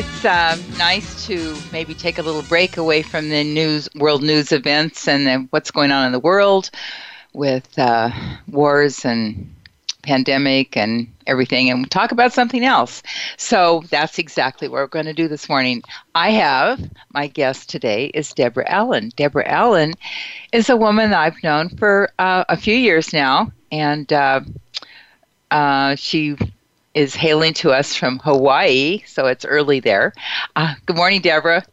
[0.00, 4.50] It's uh, nice to maybe take a little break away from the news, world news
[4.50, 6.70] events, and what's going on in the world
[7.34, 8.10] with uh,
[8.48, 9.54] wars and
[10.02, 13.02] pandemic and everything, and talk about something else.
[13.36, 15.82] So that's exactly what we're going to do this morning.
[16.14, 16.80] I have
[17.12, 19.12] my guest today is Deborah Allen.
[19.16, 19.92] Deborah Allen
[20.50, 24.40] is a woman that I've known for uh, a few years now, and uh,
[25.50, 26.38] uh, she
[26.94, 30.12] is hailing to us from Hawaii, so it's early there.
[30.56, 31.64] Uh, good morning, Deborah.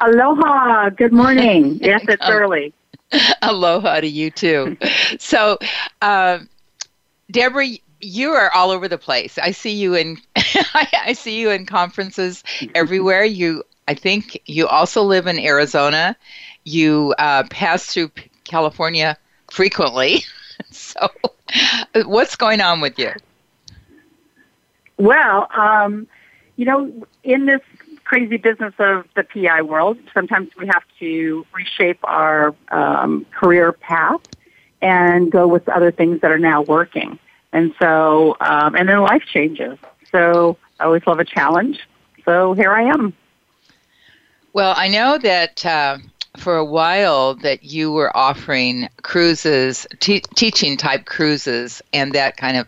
[0.00, 0.90] Aloha.
[0.90, 1.78] Good morning.
[1.82, 2.72] Yes, it's early.
[3.42, 4.76] Aloha to you too.
[5.18, 5.58] so,
[6.02, 6.40] uh,
[7.30, 7.66] Deborah,
[8.00, 9.38] you are all over the place.
[9.38, 12.44] I see you in I see you in conferences
[12.74, 13.24] everywhere.
[13.24, 16.16] You, I think, you also live in Arizona.
[16.64, 18.10] You uh, pass through
[18.44, 19.16] California
[19.50, 20.24] frequently.
[20.70, 21.08] so,
[22.04, 23.12] what's going on with you?
[24.98, 26.06] Well, um,
[26.56, 27.60] you know, in this
[28.04, 34.20] crazy business of the PI world, sometimes we have to reshape our um, career path
[34.82, 37.18] and go with other things that are now working.
[37.52, 39.78] And so, um, and then life changes.
[40.10, 41.80] So I always love a challenge.
[42.24, 43.14] So here I am.
[44.52, 45.98] Well, I know that uh,
[46.36, 52.56] for a while that you were offering cruises, te- teaching type cruises, and that kind
[52.56, 52.66] of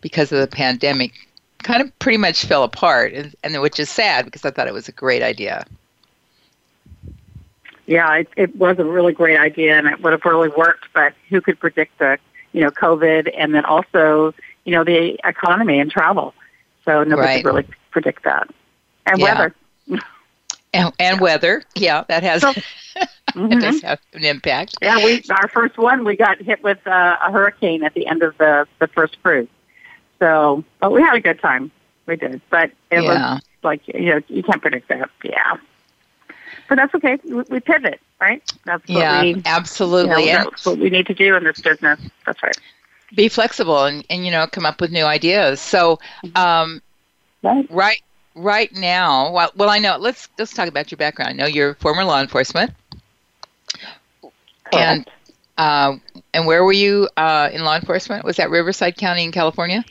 [0.00, 1.12] because of the pandemic
[1.62, 4.74] kind of pretty much fell apart, and, and which is sad because I thought it
[4.74, 5.64] was a great idea.
[7.86, 10.86] Yeah, it, it was a really great idea, and it would have really worked.
[10.94, 12.18] But who could predict the,
[12.52, 14.34] you know, COVID, and then also,
[14.64, 16.34] you know, the economy and travel.
[16.84, 17.44] So nobody right.
[17.44, 18.48] could really predict that,
[19.06, 19.24] and yeah.
[19.24, 19.54] weather.
[20.74, 23.48] And, and weather, yeah, that has so, mm-hmm.
[23.50, 24.76] that does have an impact.
[24.80, 28.22] Yeah, we our first one we got hit with uh, a hurricane at the end
[28.22, 29.48] of the the first cruise.
[30.22, 31.72] So, but we had a good time.
[32.06, 33.34] We did, but it yeah.
[33.34, 35.10] was like you know you can't predict that.
[35.24, 35.56] Yeah,
[36.68, 37.18] but that's okay.
[37.24, 38.40] We, we pivot, right?
[38.64, 40.26] That's what yeah, we absolutely.
[40.26, 41.98] You know, that's what we need to do in this business.
[42.24, 42.56] That's right.
[43.16, 45.60] Be flexible and, and you know come up with new ideas.
[45.60, 45.98] So,
[46.36, 46.80] um,
[47.42, 47.66] right.
[47.68, 48.00] right
[48.36, 49.96] right now, well, well, I know.
[49.96, 51.30] Let's let's talk about your background.
[51.30, 52.70] I know you're former law enforcement,
[54.20, 54.72] Correct.
[54.72, 55.10] and
[55.58, 55.96] uh,
[56.32, 58.24] and where were you uh, in law enforcement?
[58.24, 59.84] Was that Riverside County in California?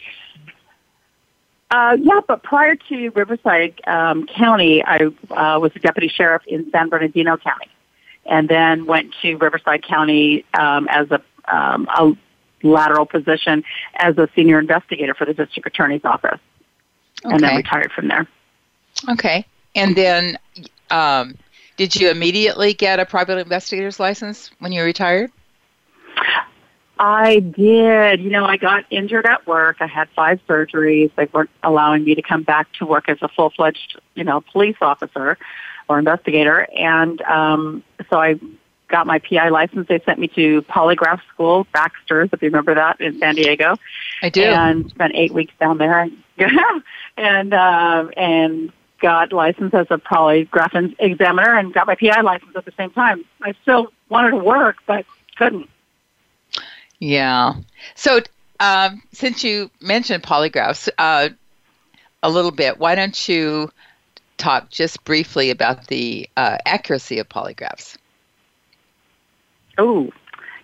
[1.72, 6.70] Uh, yeah, but prior to Riverside um, County, I uh, was a deputy sheriff in
[6.70, 7.70] San Bernardino County,
[8.26, 12.12] and then went to Riverside County um, as a, um, a
[12.62, 13.64] lateral position
[13.96, 16.42] as a senior investigator for the district attorney's office,
[17.24, 17.36] okay.
[17.36, 18.28] and then retired from there.
[19.10, 20.38] Okay, and then
[20.90, 21.36] um,
[21.78, 25.32] did you immediately get a private investigator's license when you retired?
[27.04, 28.22] I did.
[28.22, 29.78] You know, I got injured at work.
[29.80, 31.10] I had five surgeries.
[31.16, 34.42] They weren't allowing me to come back to work as a full fledged, you know,
[34.42, 35.40] police officer
[35.90, 36.68] or investigator.
[36.78, 38.40] And um, so I
[38.88, 39.88] got my PI license.
[39.88, 43.78] They sent me to polygraph school, Backster's, if you remember that, in San Diego.
[44.22, 44.44] I do.
[44.44, 46.08] And spent eight weeks down there.
[47.18, 52.66] and uh, and got licensed as a polygraph examiner and got my PI license at
[52.66, 53.26] the same time.
[53.42, 55.08] I still wanted to work, but
[55.38, 55.68] couldn't.
[57.02, 57.56] Yeah.
[57.96, 58.22] So,
[58.60, 61.30] um, since you mentioned polygraphs uh,
[62.22, 63.72] a little bit, why don't you
[64.38, 67.98] talk just briefly about the uh, accuracy of polygraphs?
[69.80, 70.12] Oh,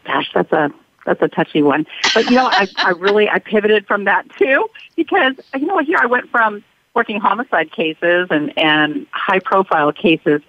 [0.06, 0.70] gosh, that's a
[1.08, 1.88] that's a touchy one.
[2.14, 5.98] But you know, I, I really I pivoted from that too because you know here
[6.00, 6.64] I went from
[6.94, 10.42] working homicide cases and and high profile cases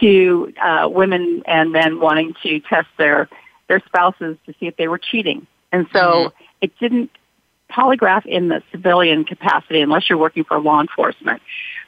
[0.00, 3.28] to uh, women and men wanting to test their
[3.68, 5.46] their spouses to see if they were cheating.
[5.72, 6.44] And so mm-hmm.
[6.60, 7.10] it didn't
[7.70, 11.42] polygraph in the civilian capacity unless you're working for law enforcement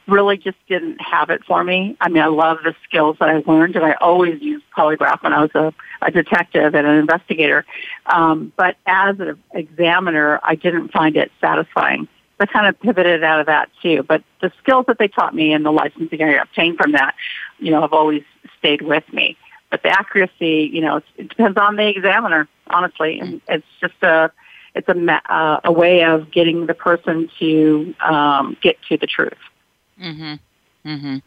[0.07, 1.97] really just didn't have it for me.
[1.99, 5.33] I mean, I love the skills that I learned, and I always used polygraph when
[5.33, 7.65] I was a, a detective and an investigator.
[8.05, 12.07] Um, but as an examiner, I didn't find it satisfying.
[12.39, 14.03] I kind of pivoted out of that too.
[14.03, 17.15] But the skills that they taught me and the licensing I obtained from that,
[17.59, 18.23] you know, have always
[18.59, 19.37] stayed with me.
[19.69, 23.19] But the accuracy, you know, it depends on the examiner, honestly.
[23.19, 24.31] And it's just a,
[24.75, 29.33] it's a, uh, a way of getting the person to um, get to the truth.
[30.01, 30.89] Mm-hmm.
[30.89, 31.17] Mm-hmm.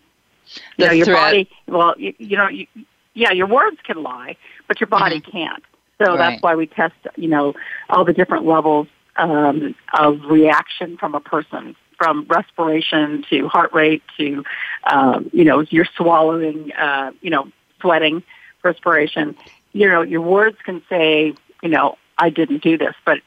[0.79, 1.17] You know, your threat.
[1.19, 1.51] body.
[1.67, 2.67] Well, you, you know, you,
[3.15, 4.37] yeah, your words can lie,
[4.69, 5.31] but your body Mhm.
[5.33, 5.65] can't.
[6.03, 6.19] So Right.
[6.19, 7.55] that's why we test, you know,
[7.91, 14.03] all the different levels um, of reaction from a person, from respiration to heart rate
[14.17, 14.43] to,
[14.85, 17.49] um, you know, you're swallowing, uh, you know,
[17.81, 18.23] sweating,
[18.63, 19.37] perspiration.
[19.73, 23.21] You know, your words can say, you know, I didn't do this, but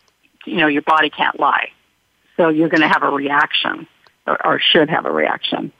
[0.46, 1.70] you know, your body can't lie.
[2.38, 3.88] So you're going to have a reaction,
[4.28, 5.72] or, or should have a reaction.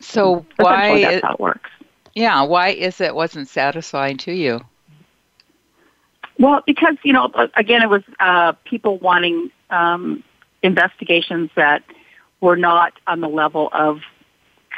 [0.00, 1.00] So why?
[1.02, 1.70] that's how it works.
[2.14, 4.60] yeah, why is it wasn't satisfying to you?
[6.38, 10.22] Well, because you know, again, it was uh, people wanting um,
[10.62, 11.82] investigations that
[12.40, 14.00] were not on the level of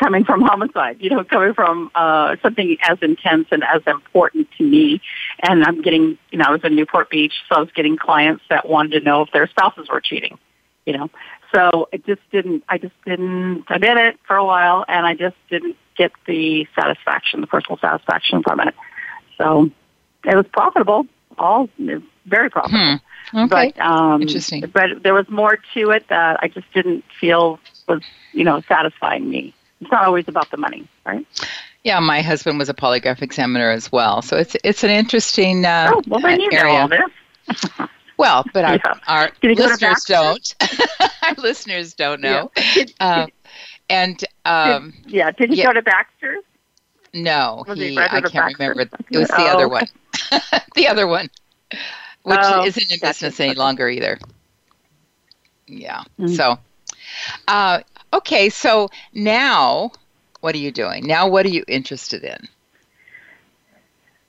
[0.01, 0.97] coming from homicide.
[0.99, 5.01] You know, coming from uh, something as intense and as important to me.
[5.43, 8.43] And I'm getting, you know, I was in Newport Beach, so I was getting clients
[8.49, 10.39] that wanted to know if their spouses were cheating.
[10.87, 11.11] You know,
[11.55, 12.65] so it just didn't.
[12.69, 13.65] I just didn't.
[13.69, 17.79] I did it for a while, and I just didn't get the satisfaction, the personal
[17.79, 18.75] satisfaction from it.
[19.37, 19.71] So
[20.25, 21.07] it was profitable,
[21.39, 21.69] all
[22.27, 22.99] very profitable.
[23.33, 23.43] Hmm.
[23.45, 23.73] Okay.
[23.77, 24.65] But um, Interesting.
[24.73, 28.03] But there was more to it that I just didn't feel was
[28.33, 29.55] you know satisfying me.
[29.81, 31.27] It's not always about the money, right?
[31.85, 35.91] yeah, my husband was a polygraph examiner as well, so it's it's an interesting uh,
[35.95, 37.71] oh, well, then you know all this.
[38.19, 38.95] Well, but our, Yeah.
[39.09, 40.55] our Did you go to listeners don't.
[41.23, 42.51] our listeners don't know.
[42.75, 43.31] Did, Um,
[43.89, 45.65] and um, yeah, did you yeah.
[45.67, 46.45] go to Backster's?
[47.15, 48.57] no, Was he he, I can't Baxter?
[48.59, 48.83] remember.
[49.11, 49.87] It was the other one.
[50.77, 51.31] the other one,
[52.23, 54.19] which Oh, isn't in business any longer either.
[55.67, 56.03] Yeah.
[56.19, 56.37] Mm.
[56.37, 56.59] So,
[57.49, 57.81] uh,
[58.13, 58.49] okay.
[58.49, 59.93] So now,
[60.41, 61.07] what are you doing?
[61.07, 62.49] Now, what are you interested in?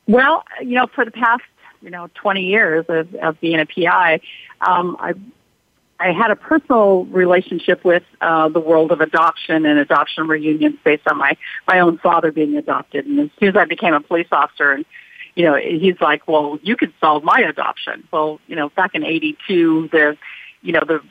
[0.07, 1.43] Well, you know, for the past
[1.81, 4.19] you know 20 years of, of being a PI,
[4.61, 5.13] um, I
[6.01, 11.07] I had a personal relationship with uh, the world of adoption and adoption reunions based
[11.07, 11.37] on my
[11.67, 13.05] my own father being adopted.
[13.05, 14.85] And as soon as I became a police officer, and
[15.35, 19.05] you know, he's like, "Well, you could solve my adoption." Well, you know, back in
[19.05, 20.17] '82, the
[20.63, 21.01] you know the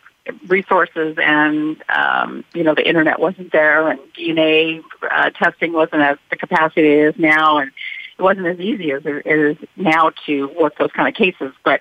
[0.46, 6.18] resources and um, you know the internet wasn't there, and DNA uh, testing wasn't as
[6.30, 7.70] the capacity it is now, and
[8.18, 11.52] it wasn't as easy as it is now to work those kind of cases.
[11.64, 11.80] But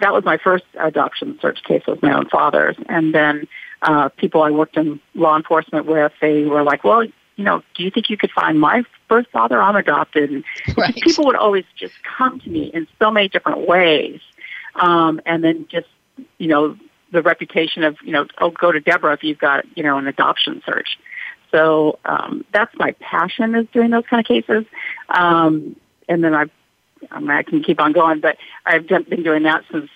[0.00, 3.46] that was my first adoption search case with my own father's, and then
[3.82, 7.82] uh, people I worked in law enforcement with, they were like, "Well, you know, do
[7.82, 9.60] you think you could find my birth father?
[9.60, 10.44] I'm adopted." And
[10.76, 10.94] Right.
[10.94, 14.20] people would always just come to me in so many different ways,
[14.76, 15.88] um, and then just
[16.38, 16.76] you know
[17.12, 20.06] the reputation of you know oh go to Deborah if you've got you know an
[20.06, 20.98] adoption search.
[21.50, 24.64] So um, that's my passion is doing those kind of cases,
[25.08, 25.76] um,
[26.08, 26.50] and then I've
[27.10, 29.88] I, mean, I can keep on going, but I've been doing that since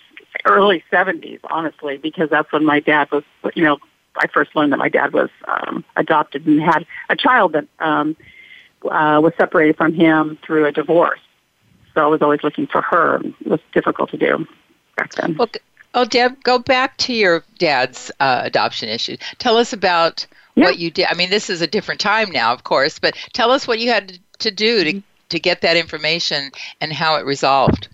[0.47, 3.25] early '70s, honestly, because that's when my dad was
[3.55, 3.79] you know
[4.17, 8.17] I first learned that my dad was um, adopted and had a child that um,
[8.85, 11.20] uh, was separated from him through a divorce.
[11.94, 13.20] So I was always looking for her.
[13.41, 14.47] It was difficult to do
[14.97, 15.37] back then.
[15.37, 15.49] Well,
[15.94, 19.17] oh, Deb, go back to your dad's uh, adoption issue.
[19.39, 20.65] Tell us about Yeah.
[20.65, 21.06] what you did.
[21.11, 23.91] I mean, this is a different time now, of course, but tell us what you
[23.91, 26.50] had to do to to get that information
[26.83, 27.89] and how it resolved.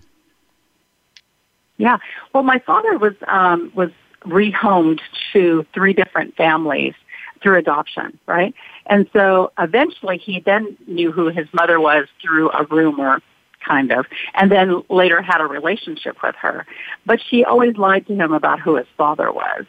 [1.77, 1.97] Yeah.
[2.33, 3.91] Well, my father was um, was
[4.23, 4.99] rehomed
[5.31, 6.93] to three different families
[7.41, 8.53] through adoption, right?
[8.87, 13.21] And so eventually he then knew who his mother was through a rumor,
[13.65, 16.65] kind of, and then later had a relationship with her.
[17.05, 19.65] But she always lied to him about who his father was.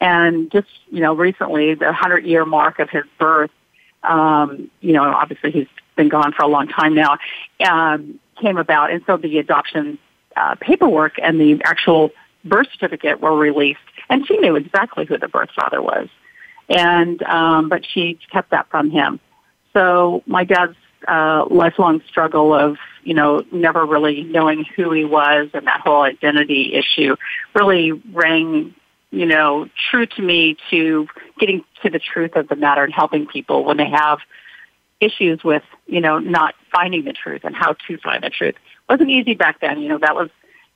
[0.00, 3.50] And just, you know, recently, the 100 year mark of his birth,
[4.02, 7.16] um, you know, obviously he's been gone for a long time now,
[7.66, 8.90] um, came about.
[8.90, 9.98] And so the adoption
[10.36, 12.10] uh, paperwork and the actual
[12.44, 16.08] birth certificate were released, and she knew exactly who the birth father was,
[16.68, 19.18] and um, but she kept that from him.
[19.72, 20.76] So my dad's
[21.08, 26.02] uh, lifelong struggle of you know never really knowing who he was and that whole
[26.02, 27.16] identity issue
[27.54, 28.74] really rang
[29.10, 31.06] you know true to me to
[31.38, 34.18] getting to the truth of the matter and helping people when they have
[35.00, 38.56] issues with you know not finding the truth and how to find the truth
[38.88, 39.80] wasn't easy back then.
[39.80, 40.30] You know, that was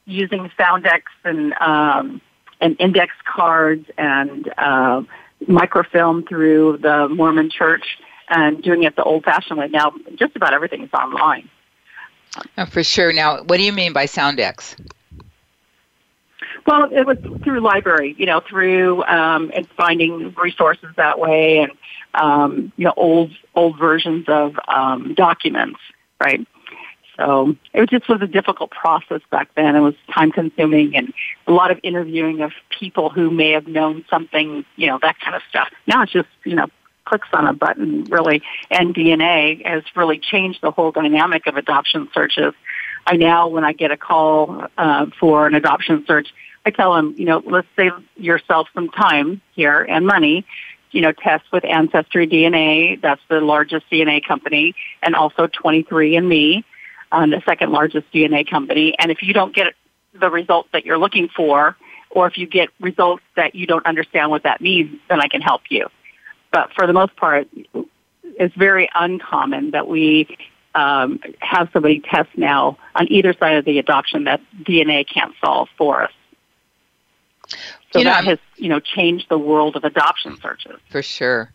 [0.05, 2.21] using Soundex and um,
[2.61, 5.03] and index cards and uh,
[5.47, 7.99] microfilm through the Mormon Church
[8.31, 9.69] and doing it the old-fashioned way.
[9.69, 11.49] Now, just about everything is online.
[12.57, 13.13] Oh, for sure.
[13.13, 14.77] Now, what do you mean by Soundex?
[16.67, 21.73] Well, it was through library, you know, through um, and finding resources that way, and
[22.15, 25.81] um, you know, old old versions of um, documents,
[26.23, 26.47] right?
[27.17, 29.77] So it just was a difficult process back then.
[29.77, 31.13] It was time consuming and
[31.47, 35.37] a lot of interviewing of people who may have known something, you know, that kind
[35.37, 35.69] of stuff.
[35.87, 36.69] Now it's just, you know,
[37.11, 38.41] clicks on a button, really.
[38.71, 42.55] And DNA has really changed the whole dynamic of adoption searches.
[43.07, 46.29] I now, when I get a call uh, for an adoption search,
[46.65, 50.47] I tell them, you know, let's save yourself some time here and money.
[50.93, 53.01] You know, test with Ancestry DNA.
[53.01, 56.65] That's the largest DNA company, and also 23andMe,
[57.13, 58.95] um, the second largest DNA company.
[58.99, 59.75] And if you don't get
[60.13, 61.77] the results that you're looking for,
[62.11, 65.41] or if you get results that you don't understand what that means, then I can
[65.41, 65.89] help you.
[66.53, 67.49] But for the most part,
[68.25, 70.37] it's very uncommon that we
[70.75, 75.69] um, have somebody test now on either side of the adoption that DNA can't solve
[75.77, 76.13] for us.
[77.93, 80.79] So you know, that has, you know, changed the world of adoption searches.
[80.91, 81.53] For sure.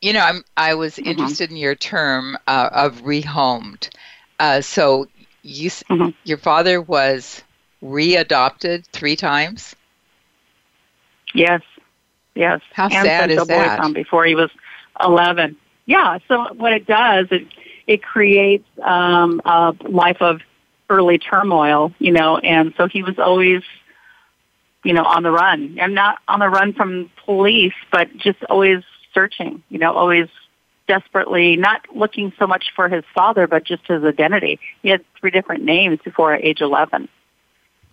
[0.00, 1.10] You know, I'm, I was mm-hmm.
[1.10, 3.90] interested in your term uh, of rehomed.
[4.38, 5.06] Uh, so
[5.42, 6.10] you, mm-hmm.
[6.24, 7.42] your father was
[7.82, 9.76] readopted three times.
[11.34, 11.60] Yes,
[12.36, 12.60] yes.
[12.72, 13.80] How and sad is that?
[13.80, 14.50] Boytown before he was
[15.00, 15.56] eleven.
[15.86, 16.18] Yeah.
[16.28, 17.46] So what it does, it
[17.86, 20.40] it creates um, a life of
[20.88, 23.62] early turmoil, you know, and so he was always,
[24.84, 25.76] you know, on the run.
[25.80, 28.82] And not on the run from police, but just always
[29.14, 30.28] searching, you know, always
[30.86, 34.60] desperately not looking so much for his father, but just his identity.
[34.82, 37.08] He had three different names before age 11.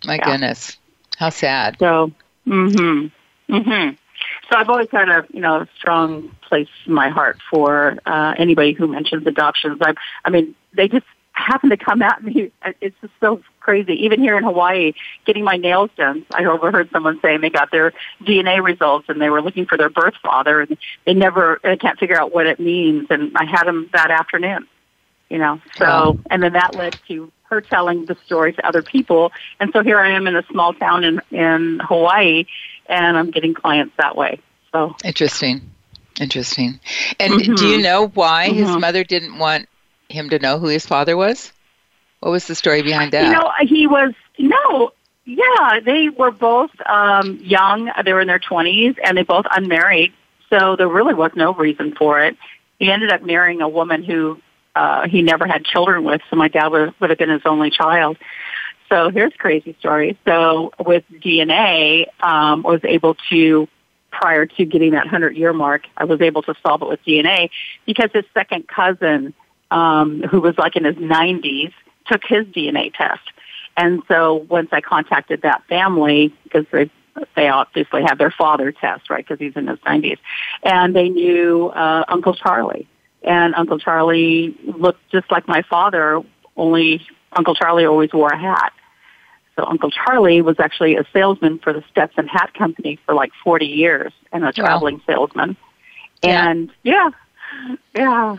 [0.05, 0.25] My yeah.
[0.25, 0.77] goodness.
[1.17, 1.77] How sad.
[1.79, 2.12] So,
[2.47, 3.12] mhm.
[3.50, 3.97] Mhm.
[4.49, 8.35] So I've always had a, you know, a strong place in my heart for uh
[8.37, 9.79] anybody who mentions adoptions.
[9.81, 9.93] I
[10.25, 12.51] I mean, they just happen to come at me.
[12.79, 14.05] It's just so crazy.
[14.05, 14.93] Even here in Hawaii,
[15.25, 19.29] getting my nails done, I overheard someone saying they got their DNA results and they
[19.29, 22.59] were looking for their birth father and they never, they can't figure out what it
[22.59, 23.07] means.
[23.09, 24.67] And I had them that afternoon,
[25.29, 25.59] you know.
[25.77, 26.17] So, wow.
[26.29, 29.31] and then that led to her telling the story to other people.
[29.59, 32.45] And so here I am in a small town in in Hawaii,
[32.87, 34.39] and I'm getting clients that way.
[34.71, 35.61] So interesting,
[36.19, 36.79] interesting.
[37.19, 37.55] And mm-hmm.
[37.55, 38.57] do you know why mm-hmm.
[38.57, 39.67] his mother didn't want
[40.09, 41.51] him to know who his father was?
[42.19, 43.25] What was the story behind that?
[43.25, 44.91] You know, he was no.
[45.25, 47.89] Yeah, they were both um, young.
[48.03, 50.13] They were in their twenties, and they both unmarried.
[50.49, 52.37] So there really was no reason for it.
[52.79, 54.39] He ended up marrying a woman who
[54.75, 57.69] uh, he never had children with, so my dad would, would have been his only
[57.69, 58.17] child.
[58.93, 60.19] So here's a crazy story.
[60.23, 63.67] So with DNA, um, was able to,
[64.12, 67.50] prior to getting that 100 year mark, I was able to solve it with DNA
[67.88, 69.33] because his second cousin,
[69.71, 71.73] um, who was like in his 90s,
[72.05, 73.23] took his DNA test.
[73.75, 76.91] And so once I contacted that family, because they
[77.35, 80.17] they obviously had their father test, right, because he's in his 90s,
[80.62, 82.88] and they knew uh, Uncle Charlie
[83.23, 86.21] and Uncle Charlie looked just like my father,
[86.55, 87.01] only
[87.35, 88.73] Uncle Charlie always wore a hat.
[89.55, 93.65] So Uncle Charlie was actually a salesman for the Stetson Hat Company for like 40
[93.65, 95.15] years and a traveling wow.
[95.15, 95.57] salesman.
[96.24, 97.12] And yeah,
[97.95, 98.38] yeah.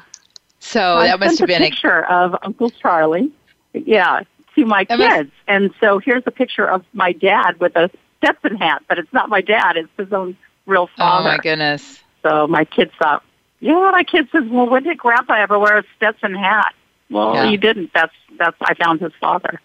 [0.59, 2.13] So that must have been a picture a...
[2.13, 3.31] of Uncle Charlie.
[3.73, 4.23] Yeah,
[4.57, 5.31] to my that kids.
[5.31, 5.33] Must...
[5.47, 9.29] And so here's a picture of my dad with a Stetson hat, but it's not
[9.29, 11.29] my dad, it's his own real father.
[11.29, 12.01] Oh my goodness.
[12.23, 13.23] So my kids thought,
[13.61, 16.75] yeah, my kid says, "Well, when did Grandpa ever wear a Stetson hat?"
[17.11, 17.51] Well, yeah.
[17.51, 17.93] he didn't.
[17.95, 18.57] That's that's.
[18.61, 19.61] I found his father.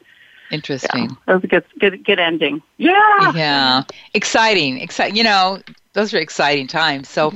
[0.52, 1.10] Interesting.
[1.10, 2.62] Yeah, that was a good good good ending.
[2.78, 3.34] Yeah.
[3.36, 3.84] Yeah.
[4.14, 4.80] Exciting.
[4.80, 5.16] Exciting.
[5.16, 5.60] You know,
[5.94, 7.10] those are exciting times.
[7.10, 7.34] So,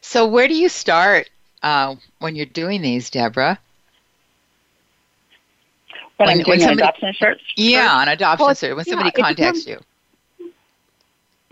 [0.00, 1.30] so where do you start
[1.62, 3.58] uh, when you're doing these, Deborah?
[6.16, 7.40] When, when, I'm doing when somebody, an adoption search.
[7.56, 8.76] Yeah, an adoption well, search.
[8.76, 9.78] When somebody yeah, contacts you.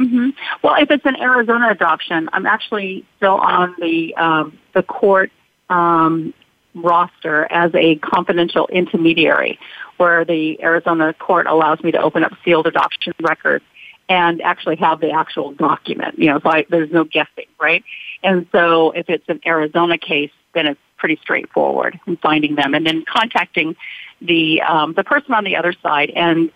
[0.01, 0.31] Mm-hmm.
[0.63, 5.31] Well, if it's an Arizona adoption, I'm actually still on the um, the court
[5.69, 6.33] um,
[6.75, 9.59] roster as a confidential intermediary,
[10.01, 13.65] where the Arizona court allows me to open up sealed adoption records
[14.09, 16.19] and actually have the actual document.
[16.19, 17.85] You know, so I, there's no guessing, right?
[18.23, 22.87] And so if it's an Arizona case, then it's pretty straightforward in finding them and
[22.87, 23.77] then contacting
[24.21, 26.51] the um, the person on the other side and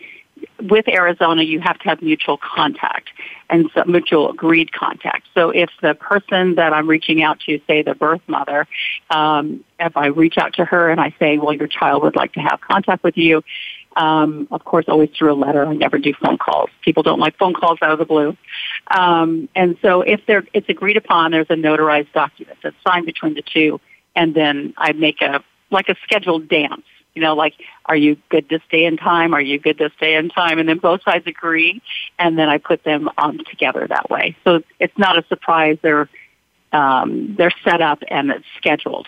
[0.60, 3.10] with Arizona, you have to have mutual contact
[3.50, 5.26] and so mutual agreed contact.
[5.34, 8.66] So if the person that I'm reaching out to, say the birth mother,
[9.10, 12.32] um, if I reach out to her and I say, well, your child would like
[12.34, 13.42] to have contact with you,
[13.96, 15.64] um, of course, always through a letter.
[15.64, 16.70] I never do phone calls.
[16.82, 18.36] People don't like phone calls out of the blue.
[18.90, 23.34] Um, and so if there, it's agreed upon, there's a notarized document that's signed between
[23.34, 23.80] the two,
[24.16, 27.54] and then I make a like a scheduled dance you know, like,
[27.86, 29.34] are you good to stay in time?
[29.34, 30.58] Are you good to stay in time?
[30.58, 31.80] And then both sides agree,
[32.18, 34.36] and then I put them on together that way.
[34.44, 35.78] So it's not a surprise.
[35.82, 36.08] They're
[36.72, 39.06] um, they're set up and it's scheduled.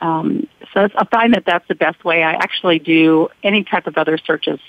[0.00, 2.22] Um, so I find that that's the best way.
[2.22, 4.60] I actually do any type of other searches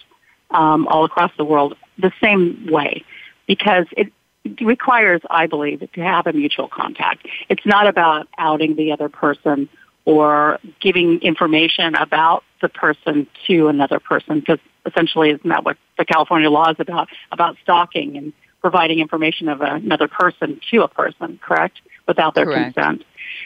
[0.50, 3.06] um, all across the world the same way
[3.48, 4.12] because it
[4.60, 7.28] requires, I believe, to have a mutual contact.
[7.48, 9.70] It's not about outing the other person
[10.06, 16.06] or giving information about the person to another person because essentially isn't that what the
[16.06, 21.40] California law is about, about stalking and providing information of another person to a person,
[21.42, 21.80] correct?
[22.08, 22.76] Without their Correct.
[22.76, 23.04] consent.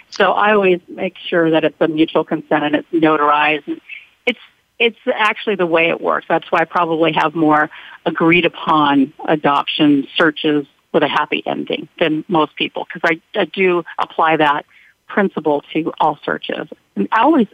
[0.09, 3.67] So I always make sure that it's a mutual consent and it's notarized.
[3.67, 3.81] And
[4.25, 4.39] it's
[4.79, 6.25] it's actually the way it works.
[6.27, 7.69] That's why I probably have more
[8.05, 13.83] agreed upon adoption searches with a happy ending than most people because I, I do
[13.99, 14.65] apply that
[15.07, 16.67] principle to all searches.
[16.95, 17.47] And I always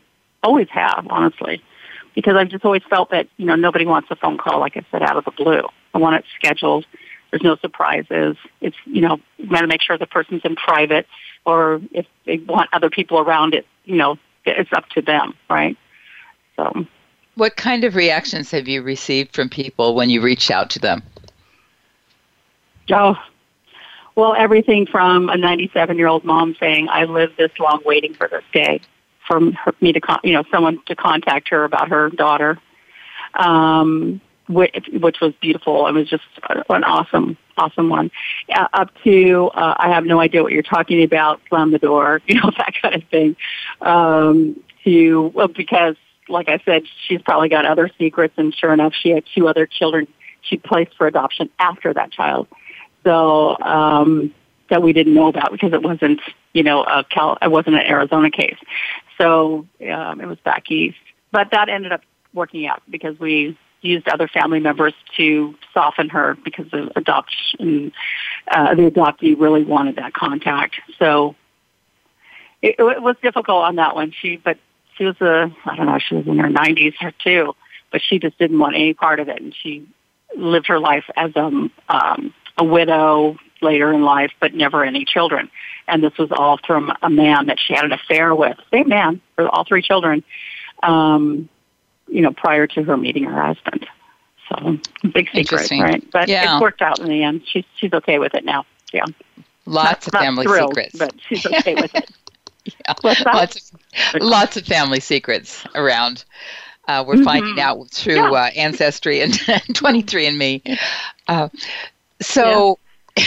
[0.44, 1.62] always have, honestly.
[2.16, 4.86] Because I've just always felt that, you know, nobody wants a phone call, like I
[4.92, 5.64] said, out of the blue.
[5.94, 6.86] I want it scheduled.
[7.30, 8.36] There's no surprises.
[8.60, 11.08] It's, you know, you got to make sure the person's in private
[11.46, 15.78] or if they want other people around it, you know, it's up to them, right?
[16.58, 16.86] So,
[17.36, 21.04] What kind of reactions have you received from people when you reached out to them?
[22.92, 23.16] oh,
[24.16, 28.28] well, everything from a 97 year old mom saying, I lived this long waiting for
[28.28, 28.82] this day,
[29.28, 32.60] for her, me to, con- you know, someone to contact her about her daughter,
[33.36, 35.88] um, which, which was beautiful.
[35.88, 36.24] It was just
[36.70, 38.12] an awesome, awesome one.
[38.54, 42.22] Uh, up to, uh, I have no idea what you're talking about, slam the door,
[42.28, 43.36] you know, that kind of thing.
[43.82, 45.96] Um, to, well, because,
[46.28, 49.66] like I said, she's probably got other secrets, and sure enough, she had two other
[49.66, 50.08] children
[50.42, 52.48] she placed for adoption after that child.
[53.04, 54.34] So, um,
[54.70, 56.22] that we didn't know about because it wasn't,
[56.54, 58.58] you know, a Cal, it wasn't an Arizona case.
[59.18, 60.98] So, um, it was back east.
[61.32, 62.02] But that ended up
[62.34, 67.92] working out because we used other family members to soften her because the adoption,
[68.48, 70.76] uh, the adoptee really wanted that contact.
[71.00, 71.36] So
[72.62, 74.12] it, it was difficult on that one.
[74.12, 74.58] She, but
[74.98, 77.56] she was a, I don't know, she was in her 90s her too,
[77.92, 79.88] but she just didn't want any part of it, and she
[80.36, 85.50] lived her life as um, um, a widow later in life, but never any children.
[85.88, 89.22] And this was all from a man that she had an affair with, same man
[89.36, 90.24] for all three children.
[90.84, 91.50] Um,
[92.08, 93.86] you know, prior to her meeting her husband.
[94.50, 94.78] So
[95.14, 96.04] big secret, right?
[96.12, 96.56] But Yeah.
[96.56, 97.44] it's worked out in the end.
[97.46, 98.66] She's she's okay with it now.
[98.92, 99.06] Yeah,
[99.66, 100.98] Lots of family thrilled, secrets.
[100.98, 102.10] but she's okay with it.
[102.86, 102.94] Yeah.
[103.34, 106.26] Lots of lots of family secrets around.
[106.88, 107.24] Uh, we're Mhm.
[107.24, 108.44] finding out through Yeah.
[108.44, 109.34] uh, Ancestry and
[109.74, 110.78] 23andMe.
[111.28, 111.50] Uh,
[112.22, 112.80] so,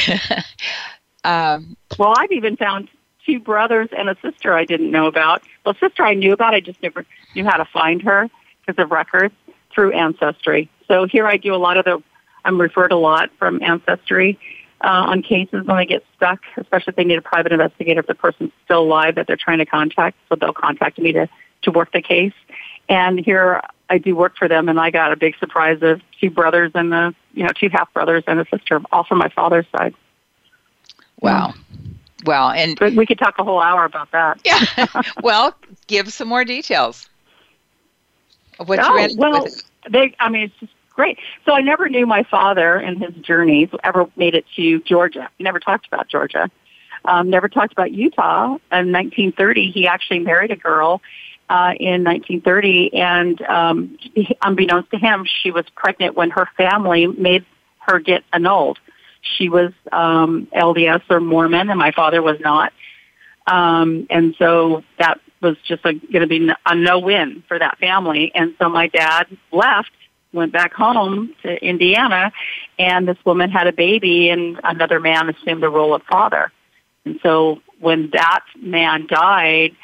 [1.24, 2.88] um, Well, I've even found
[3.24, 5.42] two brothers and a sister I didn't know about.
[5.64, 7.04] Well, sister I knew about, I just never
[7.34, 8.28] knew how to find her
[8.64, 9.34] because of records
[9.74, 10.68] through Ancestry.
[10.88, 12.02] So here I do a lot of the,
[12.44, 14.38] I'm referred a lot from Ancestry
[14.82, 18.06] uh, on cases when they get stuck, especially if they need a private investigator if
[18.06, 20.16] the person's still alive that they're trying to contact.
[20.28, 21.28] So they'll contact me to,
[21.62, 22.34] to work the case.
[22.88, 26.30] And here I do work for them, and I got a big surprise of two
[26.30, 29.66] brothers and a, you know, two half brothers and a sister, all from my father's
[29.76, 29.94] side.
[31.20, 31.54] wow.
[32.24, 32.52] Wow.
[32.52, 34.40] And But we could talk a whole hour about that.
[34.44, 34.86] yeah,
[35.22, 35.54] well,
[35.88, 37.08] give some more details
[38.58, 39.62] of what you oh, ran well, with.
[39.90, 41.18] they, I mean, it's just great.
[41.44, 45.28] So I never knew my father and his journeys ever made it to Georgia.
[45.38, 46.50] Never talked about Georgia.
[47.04, 48.46] Um, never talked about Utah.
[48.72, 51.02] In 1930, he actually married a girl
[51.48, 53.98] uh, in 1930, and um,
[54.42, 57.44] unbeknownst to him, she was pregnant when her family made
[57.80, 58.78] her get annulled.
[59.20, 62.72] She was um, LDS or Mormon, and my father was not.
[63.46, 68.32] Um, and so that was just going to be a no-win for that family.
[68.34, 69.90] And so my dad left,
[70.32, 72.32] went back home to Indiana,
[72.78, 76.50] and this woman had a baby, and another man assumed the role of father.
[77.04, 79.76] And so when that man died,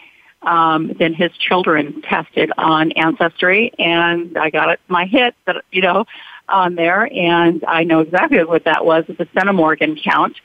[0.42, 5.82] um, then his children tested on Ancestry, and I got it, my hit that you
[5.82, 6.06] know
[6.48, 10.36] on there, and I know exactly what that was at the centimorgan count.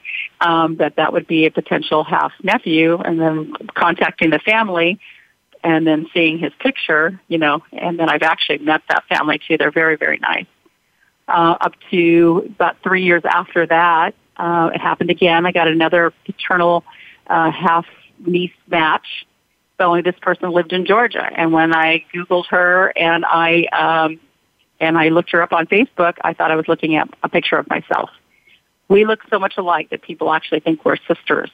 [0.42, 5.00] Um, that that would be a potential half nephew, and then contacting the family,
[5.64, 9.58] and then seeing his picture, you know, and then I've actually met that family too.
[9.58, 10.46] They're very very nice.
[11.28, 15.46] Uh, up to about three years after that, uh, it happened again.
[15.46, 16.84] I got another paternal
[17.28, 17.86] uh, half
[18.20, 19.26] niece match
[19.84, 21.30] only this person lived in Georgia.
[21.36, 24.20] And when I Googled her and I um,
[24.80, 27.58] and I looked her up on Facebook, I thought I was looking at a picture
[27.58, 28.10] of myself.
[28.88, 31.50] We look so much alike that people actually think we're sisters.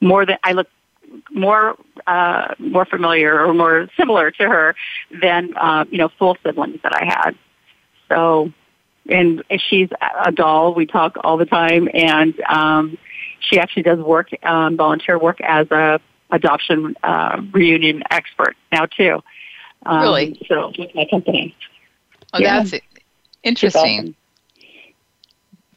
[0.00, 0.68] More than I look
[1.30, 4.74] more uh, more familiar or more similar to her
[5.20, 7.30] than uh, you know full siblings that I had.
[8.08, 8.52] So,
[9.08, 9.88] and she's
[10.24, 10.74] a doll.
[10.74, 12.98] We talk all the time, and um,
[13.40, 19.22] she actually does work um, volunteer work as a adoption uh, reunion expert now too.
[19.86, 20.40] Um, Really?
[20.48, 21.54] So with my company.
[22.32, 22.62] Oh, Yeah.
[22.62, 22.82] that's
[23.42, 24.14] interesting.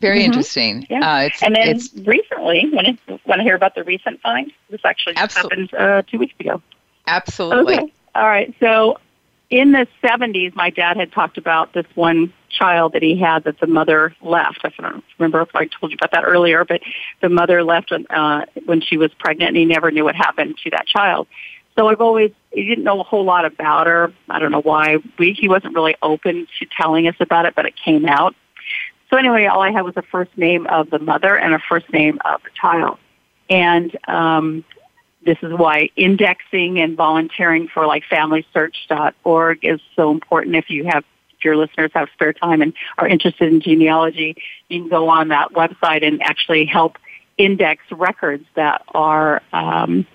[0.02, 0.26] Very mm-hmm.
[0.26, 0.88] interesting.
[0.90, 1.00] Yeah.
[1.00, 4.52] Uh, and then recently, when want to hear about the recent find?
[4.70, 6.62] This actually happened uh, two weeks ago.
[7.06, 7.76] Absolutely.
[7.76, 7.94] Okay.
[8.16, 8.54] All right.
[8.60, 8.98] So
[9.52, 13.60] in the 70s, my dad had talked about this one child that he had that
[13.60, 14.62] the mother left.
[14.64, 16.82] I don't remember if I told you about that earlier, but
[17.22, 20.70] the mother left uh, when she was pregnant and he never knew what happened to
[20.72, 21.28] that child.
[21.78, 24.14] So I've always, he didn't know a whole lot about her.
[24.30, 24.98] I don't know why.
[25.18, 28.36] We, he wasn't really open to telling us about it, but it came out.
[29.10, 31.92] So anyway, all I had was a first name of the mother and a first
[31.92, 32.98] name of the child.
[33.50, 34.64] And um,
[35.26, 40.56] this is why indexing and volunteering for like FamilySearch.org is so important.
[40.56, 41.04] If you have,
[41.44, 44.36] your listeners have spare time and are interested in genealogy,
[44.70, 46.98] you can go on that website and actually help
[47.38, 50.06] index records that are um,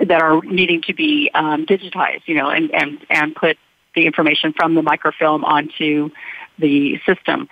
[0.00, 3.56] that are needing to be um, digitized, you know, and, and, and put
[3.94, 6.10] the information from the microfilm onto
[6.58, 7.48] the system.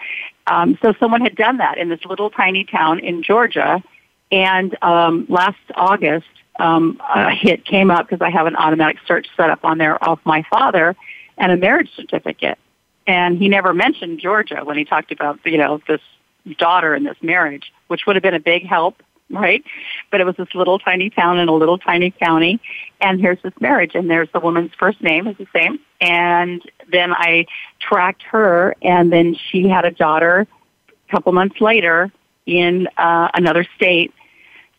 [0.46, 3.82] Um, so someone had done that in this little tiny town in Georgia,
[4.30, 6.26] and um, last August,
[6.58, 10.02] um, a hit came up because I have an automatic search set up on there
[10.02, 10.96] of my father
[11.38, 12.58] and a marriage certificate.
[13.06, 16.00] And he never mentioned Georgia when he talked about, you know, this
[16.58, 19.64] daughter and this marriage, which would have been a big help right?
[20.10, 22.60] But it was this little tiny town in a little tiny county,
[23.00, 27.12] and here's this marriage, and there's the woman's first name is the same, and then
[27.12, 27.46] I
[27.80, 30.46] tracked her, and then she had a daughter
[30.88, 32.12] a couple months later
[32.46, 34.12] in uh, another state.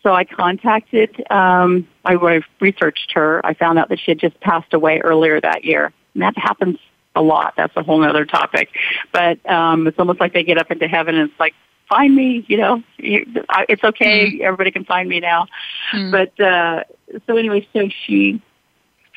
[0.03, 3.45] So I contacted, um, I, researched her.
[3.45, 5.91] I found out that she had just passed away earlier that year.
[6.13, 6.77] And that happens
[7.17, 7.55] a lot.
[7.57, 8.69] That's a whole other topic.
[9.11, 11.53] But um, it's almost like they get up into heaven and it's like,
[11.89, 14.27] find me, you know, it's okay.
[14.27, 14.43] Mm-hmm.
[14.43, 15.47] Everybody can find me now.
[15.93, 16.11] Mm-hmm.
[16.11, 16.83] But, uh,
[17.25, 18.41] so anyway, so she,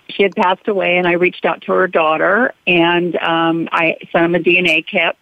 [0.09, 4.33] she had passed away and I reached out to her daughter and, um, I sent
[4.33, 5.17] them a DNA kit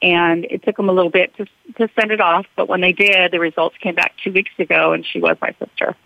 [0.00, 2.46] and it took them a little bit to, to send it off.
[2.56, 5.54] But when they did, the results came back two weeks ago and she was my
[5.58, 5.96] sister.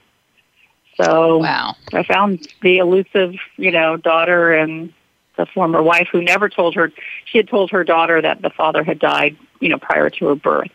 [1.00, 1.76] So wow.
[1.92, 4.92] I found the elusive, you know, daughter and
[5.38, 6.92] the former wife who never told her
[7.24, 10.34] she had told her daughter that the father had died, you know, prior to her
[10.34, 10.70] birth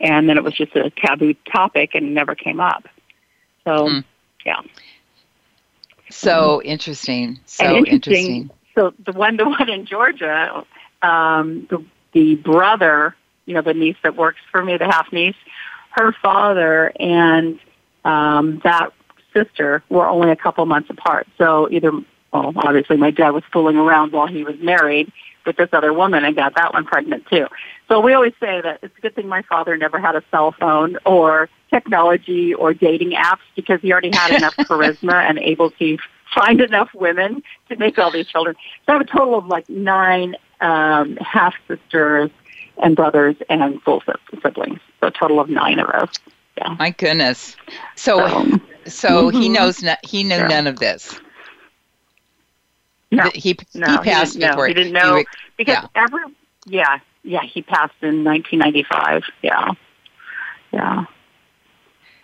[0.00, 2.86] and then it was just a taboo topic and never came up.
[3.64, 3.98] So, hmm.
[4.44, 4.60] yeah.
[6.10, 7.40] So interesting.
[7.46, 7.92] So interesting.
[7.92, 8.50] interesting.
[8.74, 10.64] So the one, the one in Georgia,
[11.02, 15.36] um, the the brother, you know, the niece that works for me, the half niece,
[15.90, 17.58] her father and
[18.04, 18.92] um, that
[19.34, 21.26] sister were only a couple months apart.
[21.36, 21.92] So either,
[22.32, 25.12] well, obviously my dad was fooling around while he was married,
[25.48, 27.46] with this other woman and got that one pregnant too.
[27.88, 30.52] So we always say that it's a good thing my father never had a cell
[30.52, 35.96] phone or technology or dating apps because he already had enough charisma and able to
[36.34, 38.54] find enough women to make all these children.
[38.84, 42.30] So I have a total of like nine um, half sisters
[42.82, 44.02] and brothers and full
[44.42, 44.80] siblings.
[45.00, 46.10] So a total of nine of us.
[46.58, 46.76] Yeah.
[46.78, 47.56] My goodness.
[47.96, 49.40] So so, so mm-hmm.
[49.40, 50.48] he knows no, he knew yeah.
[50.48, 51.18] none of this.
[53.10, 56.02] No, he no, he passed he before he didn't know he, because yeah.
[56.02, 56.20] every
[56.66, 59.70] yeah yeah he passed in 1995 yeah.
[60.72, 61.06] Yeah.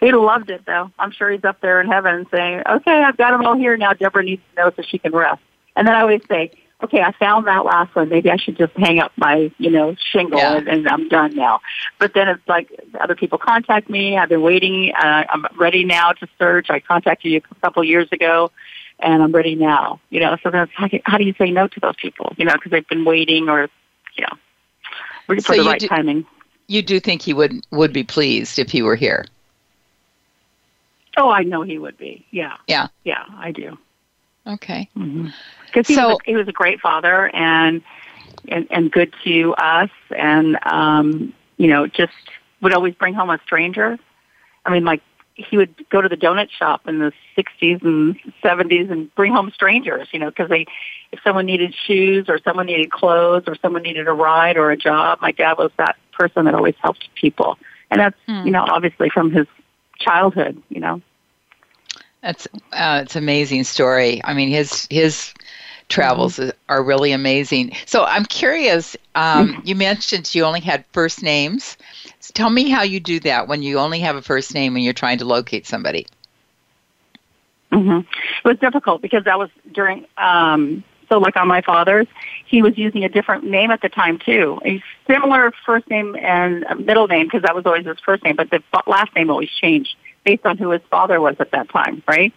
[0.00, 0.90] He loved it though.
[0.98, 3.94] I'm sure he's up there in heaven saying okay I've got them all here now.
[3.94, 5.40] Deborah needs to know so she can rest.
[5.76, 6.50] And then I always say
[6.82, 8.10] okay I found that last one.
[8.10, 10.56] Maybe I should just hang up my you know shingle yeah.
[10.56, 11.60] and, and I'm done now.
[11.98, 12.68] But then it's like
[13.00, 14.18] other people contact me.
[14.18, 16.68] I've been waiting uh, I'm ready now to search.
[16.68, 18.50] I contacted you a couple years ago
[19.00, 20.00] and I'm ready now.
[20.10, 22.32] You know, so that's how, how do you say no to those people?
[22.36, 23.68] You know, because they've been waiting or,
[24.16, 24.36] you know,
[25.26, 26.26] for so the right do, timing.
[26.66, 29.26] You do think he would would be pleased if he were here?
[31.16, 32.26] Oh, I know he would be.
[32.30, 32.56] Yeah.
[32.66, 32.88] Yeah.
[33.04, 33.78] Yeah, I do.
[34.46, 34.88] Okay.
[34.94, 35.82] Because mm-hmm.
[35.86, 37.82] he, so, was a, he was a great father and
[38.48, 42.12] and, and good to us, and um, you know, just
[42.60, 43.98] would always bring home a stranger.
[44.66, 45.02] I mean, like
[45.34, 49.50] he would go to the donut shop in the 60s and 70s and bring home
[49.52, 50.66] strangers, you know, because they,
[51.12, 54.76] if someone needed shoes or someone needed clothes or someone needed a ride or a
[54.76, 57.58] job, my dad was that person that always helped people.
[57.90, 58.46] And that's, hmm.
[58.46, 59.46] you know, obviously from his
[59.98, 61.02] childhood, you know.
[62.22, 64.22] That's uh, it's amazing story.
[64.24, 65.34] I mean, his his
[65.88, 66.50] travels mm-hmm.
[66.68, 67.72] are really amazing.
[67.86, 68.96] So I'm curious.
[69.14, 69.66] Um, mm-hmm.
[69.66, 71.76] you mentioned you only had first names.
[72.32, 74.94] Tell me how you do that when you only have a first name and you're
[74.94, 76.06] trying to locate somebody.
[77.70, 77.98] Mm-hmm.
[77.98, 82.06] It was difficult because that was during, um, so like on my father's,
[82.46, 84.60] he was using a different name at the time too.
[84.64, 88.50] A similar first name and middle name because that was always his first name, but
[88.50, 92.32] the last name always changed based on who his father was at that time, right?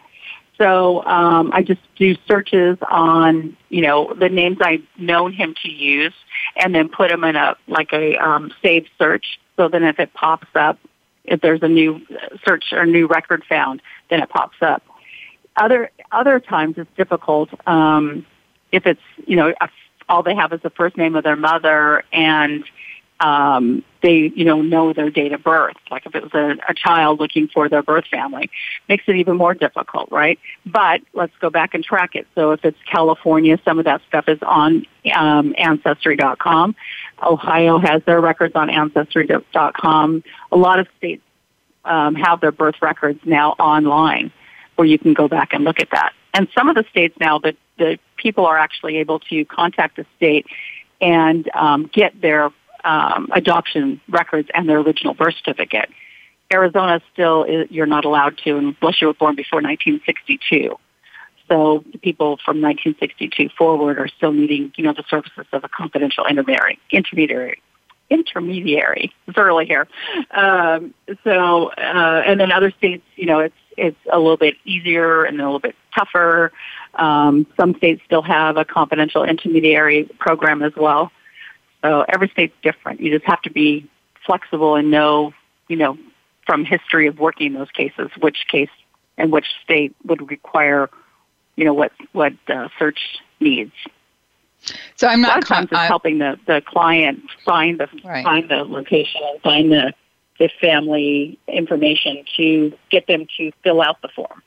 [0.58, 5.70] So um, I just do searches on, you know, the names I've known him to
[5.70, 6.14] use,
[6.56, 9.40] and then put them in a like a um, saved search.
[9.56, 10.80] So then, if it pops up,
[11.26, 12.02] if there's a new
[12.46, 14.84] search or new record found, then it pops up.
[15.56, 18.26] Other other times it's difficult um,
[18.72, 19.54] if it's you know
[20.10, 22.64] all they have is the first name of their mother and
[23.20, 25.76] um, they, you know, know their date of birth.
[25.90, 28.50] Like if it was a, a child looking for their birth family,
[28.88, 30.40] makes it even more difficult, right?
[30.66, 32.28] But let's go back and track it.
[32.36, 36.76] So if it's California, some of that stuff is on um, Ancestry.com.
[37.24, 40.24] Ohio has their records on Ancestry.com.
[40.52, 41.24] A lot of states
[41.86, 44.32] um, have their birth records now online,
[44.76, 46.14] where you can go back and look at that.
[46.34, 50.06] And some of the states now, the the people are actually able to contact the
[50.18, 50.48] state
[51.00, 52.52] and um, get their
[52.84, 55.90] um, adoption records and their original birth certificate.
[56.52, 60.78] Arizona still is, you're not allowed to unless you were born before 1962.
[61.50, 66.26] So people from 1962 forward are still needing, you know, the services of a confidential
[66.26, 66.80] intermediary.
[66.92, 67.62] Intermediary.
[68.10, 69.14] Intermediary.
[69.28, 69.88] It's early here.
[70.32, 75.24] Um, so, uh, and then other states, you know, it's it's a little bit easier
[75.24, 76.52] and a little bit tougher.
[76.96, 81.12] Um, some states still have a confidential intermediary program as well.
[81.84, 83.00] So every state's different.
[83.00, 83.90] You just have to be
[84.26, 85.34] flexible and know,
[85.68, 85.98] you know,
[86.46, 88.70] from history of working those cases, which case
[89.18, 90.90] and which state would require,
[91.56, 93.00] you know, what what uh, search
[93.40, 93.74] needs.
[94.96, 95.30] So I'm not.
[95.30, 98.24] A lot of times it's helping the, the client find the right.
[98.24, 99.94] find the location and find the
[100.40, 104.42] the family information to get them to fill out the form.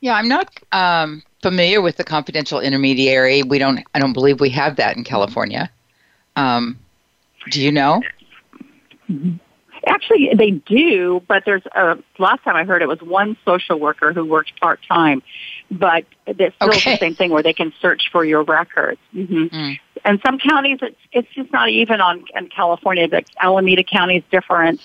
[0.00, 3.42] Yeah, I'm not um, familiar with the confidential intermediary.
[3.42, 3.80] We don't.
[3.94, 5.70] I don't believe we have that in California.
[6.36, 6.78] Um,
[7.50, 8.02] do you know?
[9.86, 11.98] Actually, they do, but there's a.
[12.18, 15.22] Last time I heard it was one social worker who works part time,
[15.70, 16.92] but it's still okay.
[16.92, 19.00] the same thing where they can search for your records.
[19.14, 19.54] Mm-hmm.
[19.54, 19.80] Mm.
[20.04, 23.06] And some counties, it's it's just not even on in California.
[23.06, 24.80] The Alameda County is different.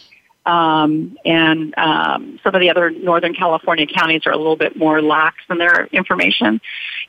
[0.45, 5.01] Um, and um, some of the other Northern California counties are a little bit more
[5.01, 6.61] lax in their information.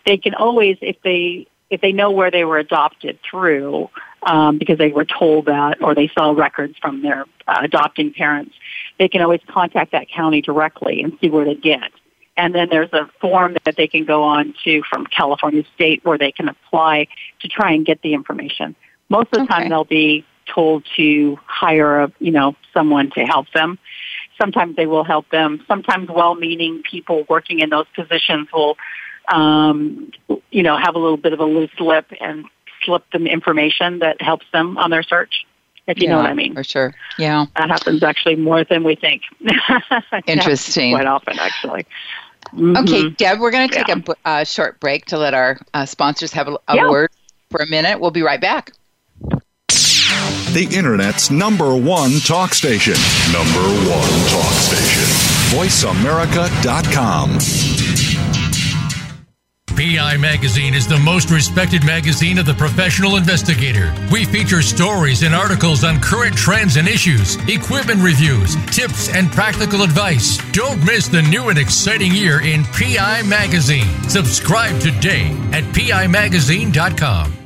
[0.06, 3.90] They can always, if they if they know where they were adopted through,
[4.22, 8.54] um, because they were told that or they saw records from their uh, adopting parents,
[8.98, 11.90] they can always contact that county directly and see where they get.
[12.36, 16.18] And then there's a form that they can go on to from California State where
[16.18, 17.08] they can apply
[17.40, 18.74] to try and get the information.
[19.08, 19.54] Most of the okay.
[19.54, 23.78] time they'll be told to hire a, you know, someone to help them.
[24.38, 25.64] Sometimes they will help them.
[25.66, 28.76] Sometimes well-meaning people working in those positions will,
[29.28, 30.10] um,
[30.50, 32.44] you know, have a little bit of a loose lip and
[32.84, 35.46] slip them information that helps them on their search.
[35.86, 36.54] If you yeah, know what I mean.
[36.54, 36.94] For sure.
[37.16, 37.46] Yeah.
[37.56, 39.22] That happens actually more than we think.
[40.26, 40.92] Interesting.
[40.92, 41.86] Quite often, actually.
[42.46, 42.76] Mm-hmm.
[42.76, 44.14] Okay, Deb, we're going to take yeah.
[44.24, 46.90] a uh, short break to let our uh, sponsors have a, a yeah.
[46.90, 47.10] word
[47.50, 48.00] for a minute.
[48.00, 48.72] We'll be right back
[50.52, 52.94] the Internet's number one talk station.
[53.32, 55.04] Number one talk station.
[55.56, 57.38] VoiceAmerica.com.
[59.76, 63.94] PI Magazine is the most respected magazine of the professional investigator.
[64.10, 69.82] We feature stories and articles on current trends and issues, equipment reviews, tips, and practical
[69.82, 70.38] advice.
[70.52, 73.86] Don't miss the new and exciting year in PI Magazine.
[74.08, 77.45] Subscribe today at PIMagazine.com.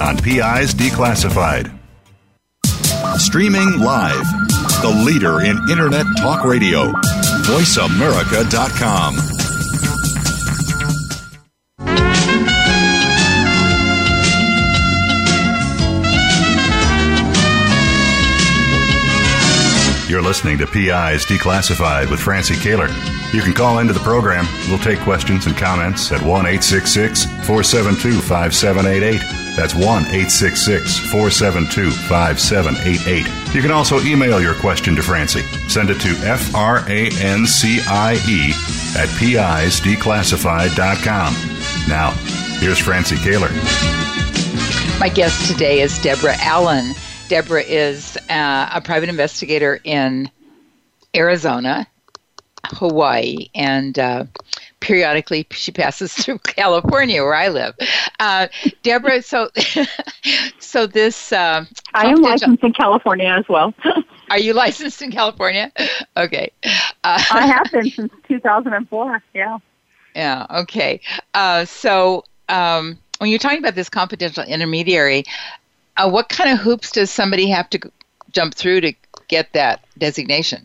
[0.00, 1.76] on PI's Declassified.
[3.18, 4.24] Streaming live,
[4.82, 6.92] the leader in Internet talk radio,
[7.44, 9.16] voiceamerica.com.
[20.08, 22.88] You're listening to PIs Declassified with Francie Koehler.
[23.34, 24.46] You can call into the program.
[24.68, 29.37] We'll take questions and comments at 1 866 472 5788.
[29.58, 33.26] That's 1 866 472 5788.
[33.52, 35.42] You can also email your question to Francie.
[35.66, 38.52] Send it to F R A N C I E
[38.96, 41.34] at PIsDeclassified.com.
[41.88, 42.12] Now,
[42.60, 43.50] here's Francie Koehler.
[45.00, 46.94] My guest today is Deborah Allen.
[47.26, 50.30] Deborah is uh, a private investigator in
[51.16, 51.84] Arizona,
[52.64, 54.22] Hawaii, and uh,
[54.88, 57.74] periodically she passes through California, where I live.
[58.18, 58.48] Uh,
[58.82, 59.50] Deborah, so
[60.58, 61.32] so this.
[61.32, 63.74] Uh, I am licensed in California as well.
[64.30, 65.70] Are you licensed in California?
[66.16, 66.50] Okay.
[67.04, 69.22] Uh, I have been since 2004.
[69.34, 69.58] Yeah.
[70.16, 70.46] Yeah.
[70.50, 71.00] Okay.
[71.34, 72.24] Uh, so.
[72.50, 75.24] Um, when you're talking about this confidential intermediary,
[75.98, 77.80] uh, what kind of hoops does somebody have to
[78.30, 78.94] jump through to
[79.26, 80.64] get that designation?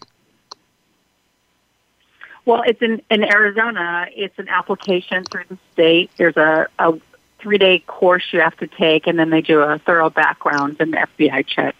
[2.45, 4.07] Well, it's in, in Arizona.
[4.13, 6.11] It's an application through the state.
[6.17, 6.93] There's a, a
[7.39, 10.93] three day course you have to take, and then they do a thorough background and
[10.93, 11.75] FBI check.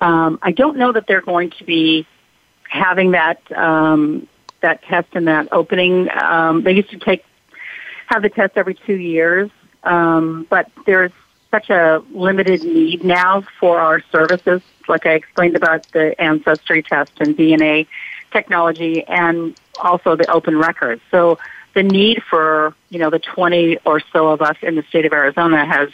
[0.00, 2.06] Um, I don't know that they're going to be
[2.68, 4.28] having that um,
[4.60, 6.08] that test and that opening.
[6.10, 7.24] Um, they used to take
[8.06, 9.50] have the test every two years,
[9.84, 11.12] um, but there's
[11.50, 17.12] such a limited need now for our services, like I explained about the ancestry test
[17.20, 17.86] and DNA
[18.34, 21.00] technology and also the open records.
[21.10, 21.38] So
[21.74, 25.12] the need for, you know, the 20 or so of us in the state of
[25.12, 25.88] Arizona has,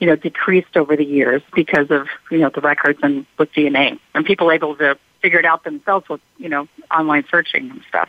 [0.00, 3.98] you know, decreased over the years because of, you know, the records and with DNA
[4.14, 8.08] and people able to figure it out themselves with, you know, online searching and stuff.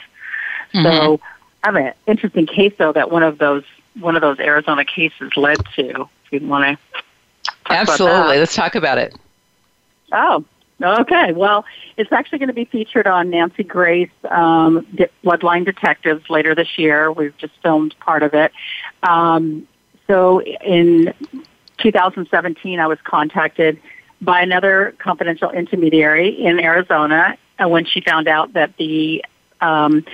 [0.73, 0.83] Mm-hmm.
[0.83, 1.19] So
[1.63, 3.63] I have an interesting case though that one of those
[3.99, 6.09] one of those Arizona cases led to.
[6.25, 7.01] If you want to.
[7.69, 9.15] Absolutely, let's talk about it.
[10.11, 10.43] Oh,
[10.81, 11.31] okay.
[11.33, 11.65] Well,
[11.97, 14.85] it's actually going to be featured on Nancy Grace um,
[15.23, 17.11] Bloodline Detectives later this year.
[17.11, 18.51] We've just filmed part of it.
[19.03, 19.67] Um,
[20.07, 21.13] so in
[21.77, 23.79] 2017, I was contacted
[24.21, 29.23] by another confidential intermediary in Arizona uh, when she found out that the
[29.61, 30.05] um,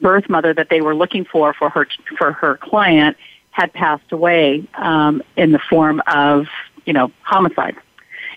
[0.00, 1.86] birth mother that they were looking for for her
[2.18, 3.16] for her client
[3.50, 6.46] had passed away um, in the form of
[6.84, 7.76] you know homicide,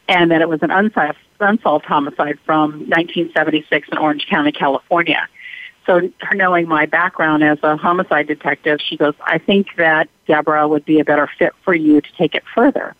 [0.07, 5.27] and that it was an unsolved, unsolved homicide from 1976 in Orange County, California.
[5.85, 10.67] So, her knowing my background as a homicide detective, she goes, "I think that Deborah
[10.67, 12.93] would be a better fit for you to take it further."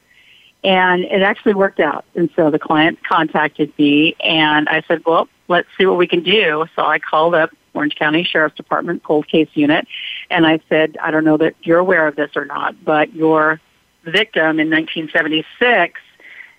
[0.63, 2.05] And it actually worked out.
[2.15, 6.23] And so the client contacted me, and I said, "Well, let's see what we can
[6.23, 9.87] do." So I called up Orange County Sheriff's Department Cold Case Unit.
[10.29, 13.61] And I said, I don't know that you're aware of this or not, but your
[14.03, 16.01] victim in 1976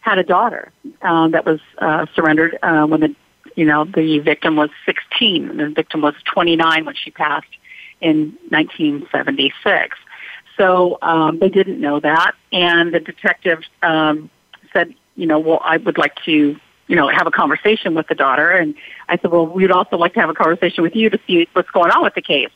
[0.09, 3.14] had a daughter um, that was uh, surrendered uh, when the
[3.57, 5.57] you know the victim was 16.
[5.57, 7.49] The victim was 29 when she passed
[8.01, 9.97] in 1976.
[10.57, 14.31] So um, they didn't know that, and the detective um,
[14.73, 16.57] said, you know, well, I would like to
[16.88, 18.51] you know, have a conversation with the daughter.
[18.51, 18.75] And
[19.11, 21.71] I said, well, we'd also like to have a conversation with you to see what's
[21.71, 22.49] going on with the case.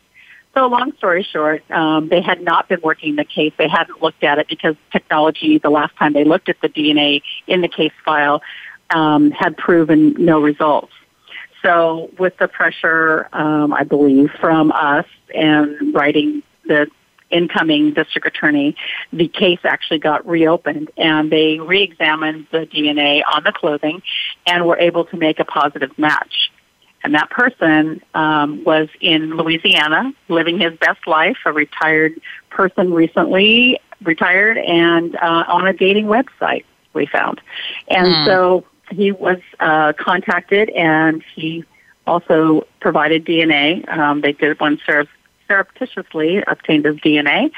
[0.55, 3.55] So long story short, um, they had not been working the case.
[3.57, 7.23] They hadn't looked at it because technology, the last time they looked at the DNA
[7.47, 8.43] in the case file,
[8.91, 10.93] um, had proven no results.
[11.63, 16.89] So with the pressure, um, I believe, from us and writing the
[17.31, 18.77] incoming district attorney,
[19.13, 24.03] the case actually got reopened and they re-examined the DNA on the clothing
[24.47, 26.52] and were able to make a positive match.
[27.05, 33.81] And that person um, was in Louisiana, living his best life, a retired person recently
[34.03, 37.41] retired, and uh, on a dating website we found.
[37.89, 38.27] And mm.
[38.27, 41.65] so he was uh, contacted, and he
[42.07, 43.89] also provided DNA.
[43.89, 44.81] Um, they did one
[45.49, 47.51] surreptitiously obtained his DNA,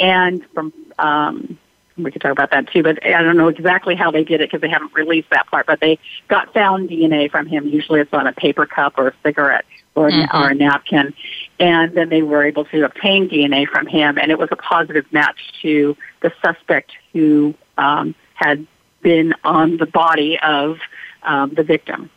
[0.00, 1.58] and from um,
[2.04, 2.82] we could talk about that too.
[2.82, 5.66] But I don't know exactly how they did it because they haven't released that part.
[5.66, 7.66] But they got found DNA from him.
[7.66, 10.36] Usually, it's on a paper cup or a cigarette or, mm-hmm.
[10.36, 11.14] or a napkin,
[11.58, 15.04] and then they were able to obtain DNA from him, and it was a positive
[15.12, 18.66] match to the suspect who um, had
[19.02, 20.78] been on the body of
[21.22, 22.10] um, the victim.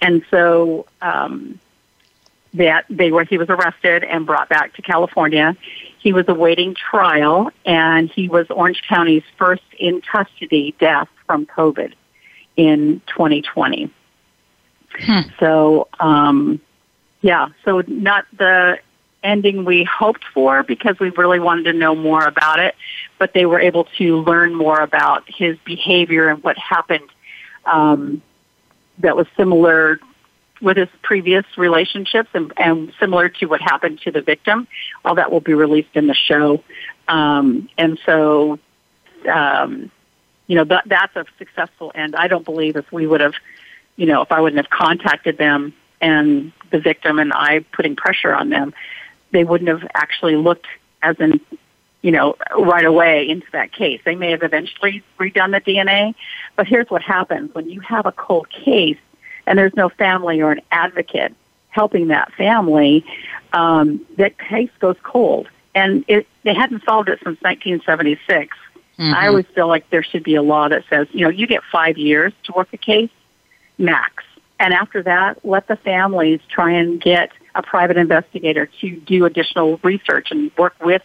[0.00, 1.58] And so um,
[2.54, 5.56] that they were he was arrested and brought back to California.
[5.98, 11.94] He was awaiting trial, and he was Orange County's first in custody death from COVID
[12.56, 13.90] in 2020.
[15.00, 15.20] Hmm.
[15.40, 16.60] So, um,
[17.22, 18.78] yeah, so not the
[19.24, 22.74] ending we hoped for because we really wanted to know more about it,
[23.18, 27.08] but they were able to learn more about his behavior and what happened
[27.64, 28.22] um,
[28.98, 29.98] that was similar
[30.64, 34.66] with his previous relationships, and, and similar to what happened to the victim.
[35.04, 36.64] All that will be released in the show,
[37.06, 38.58] um, and so
[39.30, 39.90] um,
[40.46, 42.16] you know that that's a successful end.
[42.16, 43.34] I don't believe if we would have,
[43.96, 48.34] you know, if I wouldn't have contacted them and the victim and I putting pressure
[48.34, 48.74] on them,
[49.32, 50.66] they wouldn't have actually looked
[51.02, 51.40] as in
[52.00, 53.98] you know, right away into that case.
[54.04, 56.14] They may have eventually redone the DNA,
[56.54, 58.98] but here's what happens when you have a cold case
[59.46, 61.34] and there's no family or an advocate
[61.70, 63.04] helping that family,
[63.52, 65.48] um, that case goes cold.
[65.74, 68.56] And it, they hadn't solved it since 1976.
[68.98, 69.14] Mm-hmm.
[69.14, 71.62] I always feel like there should be a law that says, you know, you get
[71.72, 73.10] five years to work a case,
[73.76, 74.22] max.
[74.60, 79.78] And after that, let the families try and get a private investigator to do additional
[79.82, 81.02] research and work with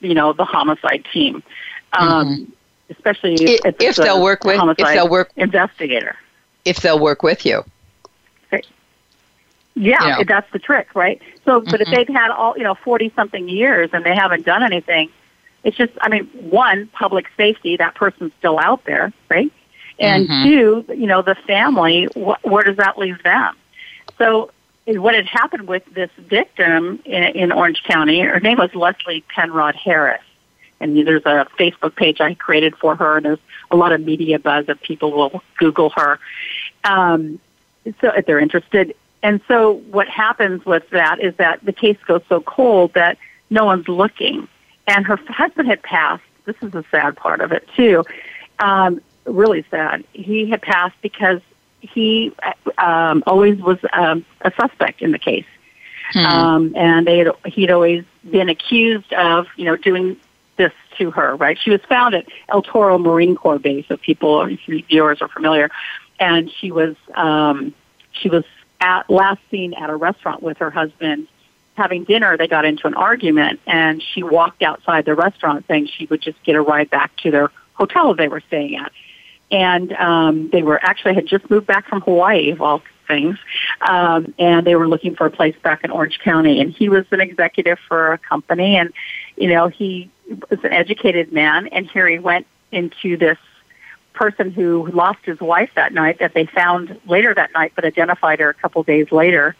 [0.00, 1.42] you know, the homicide team.
[1.92, 2.52] Um, mm-hmm.
[2.90, 6.16] Especially if, if, if they'll work with if they'll work investigator.
[6.64, 7.64] If they'll work with you.
[9.78, 10.24] Yeah, know.
[10.26, 11.20] that's the trick, right?
[11.44, 11.82] So, but mm-hmm.
[11.82, 15.10] if they've had all, you know, 40 something years and they haven't done anything,
[15.64, 19.52] it's just, I mean, one, public safety, that person's still out there, right?
[19.98, 20.44] And mm-hmm.
[20.44, 23.56] two, you know, the family, wh- where does that leave them?
[24.16, 24.50] So
[24.86, 29.76] what had happened with this victim in, in Orange County, her name was Leslie Penrod
[29.76, 30.22] Harris.
[30.80, 34.38] And there's a Facebook page I created for her, and there's a lot of media
[34.38, 36.20] buzz that people will Google her.
[36.84, 37.40] Um,
[38.00, 38.94] so if they're interested.
[39.22, 43.18] And so what happens with that is that the case goes so cold that
[43.50, 44.48] no one's looking.
[44.86, 46.22] And her husband had passed.
[46.44, 48.04] This is the sad part of it too.
[48.58, 50.04] Um, really sad.
[50.12, 51.40] He had passed because
[51.80, 52.32] he
[52.78, 55.46] um, always was um, a suspect in the case.
[56.12, 56.24] Hmm.
[56.24, 60.16] Um, and they had, he'd always been accused of, you know, doing
[60.56, 61.58] this to her, right?
[61.62, 65.70] She was found at El Toro Marine Corps Base, if people, if viewers are familiar.
[66.18, 67.74] And she was, um,
[68.12, 68.44] she was
[68.80, 71.26] at, last seen at a restaurant with her husband
[71.74, 72.36] having dinner.
[72.36, 76.42] They got into an argument and she walked outside the restaurant saying she would just
[76.42, 78.90] get a ride back to their hotel they were staying at
[79.50, 83.38] and um, they were actually had just moved back from Hawaii, of all things,
[83.80, 86.60] um, and they were looking for a place back in Orange County.
[86.60, 88.92] And he was an executive for a company, and
[89.36, 90.10] you know he
[90.50, 91.68] was an educated man.
[91.68, 93.38] And here he went into this
[94.18, 98.40] person who lost his wife that night that they found later that night, but identified
[98.40, 99.54] her a couple days later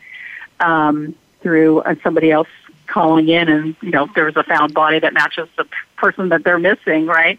[0.61, 2.49] um, through uh, somebody else
[2.87, 6.43] calling in, and you know there was a found body that matches the person that
[6.45, 7.39] they're missing, right?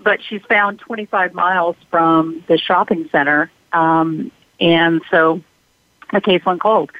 [0.00, 3.50] but she's found 25 miles from the shopping center.
[3.72, 5.42] Um, and so
[6.12, 6.90] the case went cold.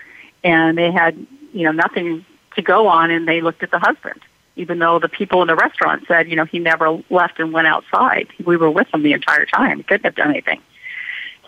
[0.45, 2.25] And they had, you know, nothing
[2.57, 4.21] to go on, and they looked at the husband,
[4.57, 7.67] even though the people in the restaurant said, you know, he never left and went
[7.67, 8.29] outside.
[8.45, 9.79] We were with him the entire time.
[9.79, 10.61] He couldn't have done anything.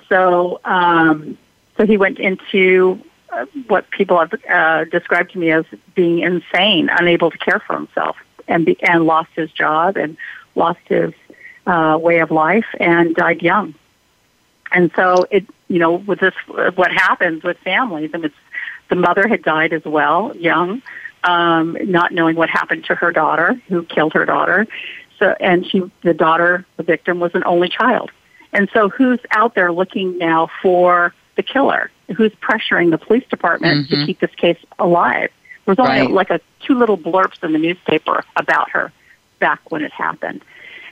[0.09, 1.37] So, um,
[1.77, 3.01] so he went into
[3.31, 7.75] uh, what people have uh, described to me as being insane, unable to care for
[7.75, 8.17] himself,
[8.49, 10.17] and be, and lost his job and
[10.55, 11.13] lost his
[11.67, 13.75] uh, way of life and died young.
[14.73, 18.35] And so it, you know, with this, what happens with families, and it's
[18.89, 20.83] the mother had died as well, young,
[21.25, 24.67] um, not knowing what happened to her daughter, who killed her daughter.
[25.19, 28.11] So, and she, the daughter, the victim, was an only child.
[28.53, 31.91] And so, who's out there looking now for the killer?
[32.17, 34.01] Who's pressuring the police department mm-hmm.
[34.01, 35.31] to keep this case alive?
[35.65, 36.11] There's only right.
[36.11, 38.93] like a two little blurbs in the newspaper about her
[39.41, 40.45] back when it happened.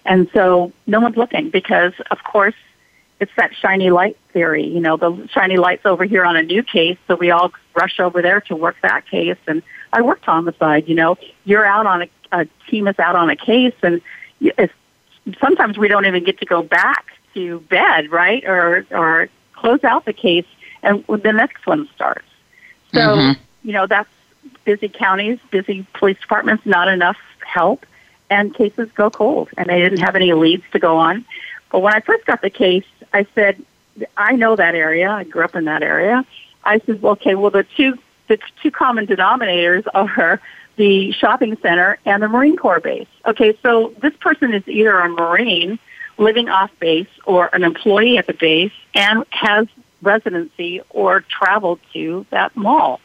[0.04, 2.54] And so no one's looking because, of course,
[3.20, 4.66] it's that shiny light theory.
[4.66, 8.00] You know, the shiny light's over here on a new case, so we all rush
[8.00, 9.36] over there to work that case.
[9.46, 9.62] And
[9.92, 10.88] I worked homicide.
[10.88, 14.00] You know, you're out on a, a team is out on a case, and
[14.40, 14.72] it's,
[15.40, 20.04] sometimes we don't even get to go back to bed, right, or or close out
[20.04, 20.46] the case,
[20.82, 22.26] and the next one starts.
[22.92, 23.40] So mm-hmm.
[23.62, 24.10] you know that's
[24.64, 27.86] busy counties, busy police departments, not enough help
[28.32, 31.24] and cases go cold, and they didn't have any leads to go on.
[31.70, 33.62] But when I first got the case, I said,
[34.16, 35.10] I know that area.
[35.10, 36.24] I grew up in that area.
[36.64, 37.98] I said, well, okay, well, the two
[38.32, 40.40] the two common denominators are
[40.76, 43.08] the shopping center and the Marine Corps base.
[43.26, 45.78] Okay, so this person is either a Marine
[46.16, 49.66] living off base or an employee at the base and has
[50.00, 53.00] residency or traveled to that mall.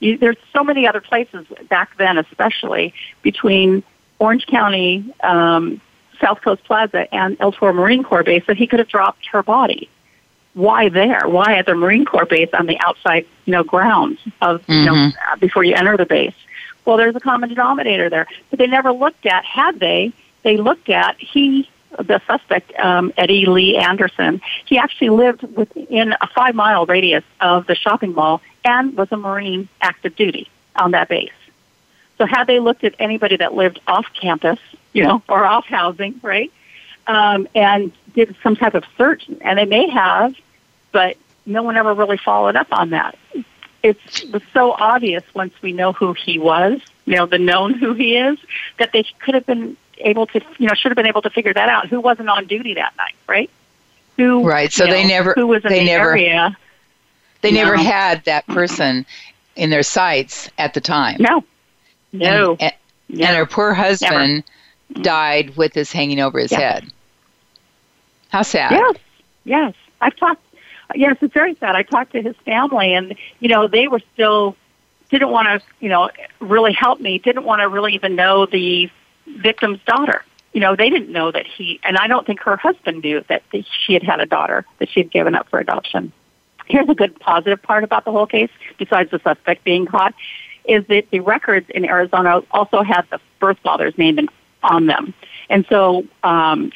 [0.00, 3.84] You, there's so many other places back then, especially between
[4.18, 5.80] Orange County, um,
[6.20, 9.42] South Coast Plaza, and El Toro Marine Corps Base that he could have dropped her
[9.44, 9.88] body.
[10.54, 11.22] Why there?
[11.26, 14.72] Why at the Marine Corps base on the outside, you know, grounds of, mm-hmm.
[14.72, 15.38] you know, mm-hmm.
[15.40, 16.34] before you enter the base?
[16.84, 18.26] Well, there's a common denominator there.
[18.50, 23.46] But they never looked at, had they, they looked at, he the suspect, um, Eddie
[23.46, 28.96] Lee Anderson, he actually lived within a five mile radius of the shopping mall and
[28.96, 31.32] was a Marine active duty on that base.
[32.18, 34.58] So had they looked at anybody that lived off campus,
[34.92, 36.52] you know, or off housing, right,
[37.06, 40.34] um, and did some type of search, and they may have,
[40.92, 43.18] but no one ever really followed up on that.
[43.82, 43.96] It
[44.32, 48.16] was so obvious once we know who he was, you know, the known who he
[48.16, 48.38] is,
[48.78, 51.52] that they could have been able to, you know, should have been able to figure
[51.52, 51.88] that out.
[51.88, 53.50] Who wasn't on duty that night, right?
[54.16, 54.70] Who, right.
[54.72, 56.56] So they know, never, who was in they the never, area.
[57.40, 57.62] They No.
[57.64, 59.04] never had that person
[59.56, 61.16] in their sights at the time.
[61.18, 61.42] No,
[62.12, 62.72] no, And,
[63.08, 63.26] no.
[63.26, 64.44] and her poor husband
[64.92, 65.02] Mm-hmm.
[65.02, 66.58] died with this hanging over his Yeah.
[66.60, 66.92] head.
[68.30, 68.72] How sad.
[68.72, 68.96] Yes,
[69.44, 69.74] yes.
[70.00, 70.42] I've talked.
[70.94, 71.74] Yes, it's very sad.
[71.74, 74.56] I talked to his family, and you know they were still
[75.10, 77.18] didn't want to, you know, really help me.
[77.18, 78.90] Didn't want to really even know the
[79.26, 80.24] victim's daughter.
[80.54, 83.42] You know, they didn't know that he, and I don't think her husband knew that
[83.52, 86.12] she had had a daughter that she had given up for adoption.
[86.66, 90.14] Here's a good positive part about the whole case, besides the suspect being caught,
[90.64, 94.28] is that the records in Arizona also had the birth father's name in,
[94.62, 95.14] on them.
[95.50, 96.72] And so um,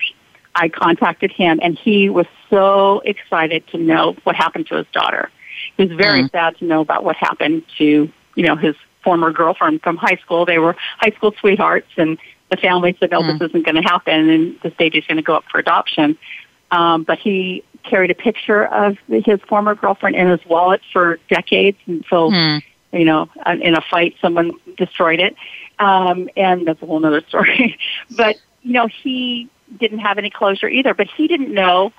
[0.55, 5.31] I contacted him, and he was so excited to know what happened to his daughter.
[5.77, 6.31] He was very Mm.
[6.31, 10.45] sad to know about what happened to, you know, his former girlfriend from high school.
[10.45, 12.19] They were high school sweethearts, and
[12.51, 13.39] the family said, "No, Mm.
[13.39, 16.17] this isn't going to happen," and the stage is going to go up for adoption.
[16.71, 21.79] Um, but he carried a picture of his former girlfriend in his wallet for decades,
[21.87, 22.59] and so Hmm.
[22.93, 23.29] you know,
[23.61, 25.37] in a fight, someone destroyed it.
[25.79, 27.79] Um, and that's a whole other story.
[28.11, 29.49] but, you know, he
[29.79, 31.93] didn't have any closure either, but he didn't know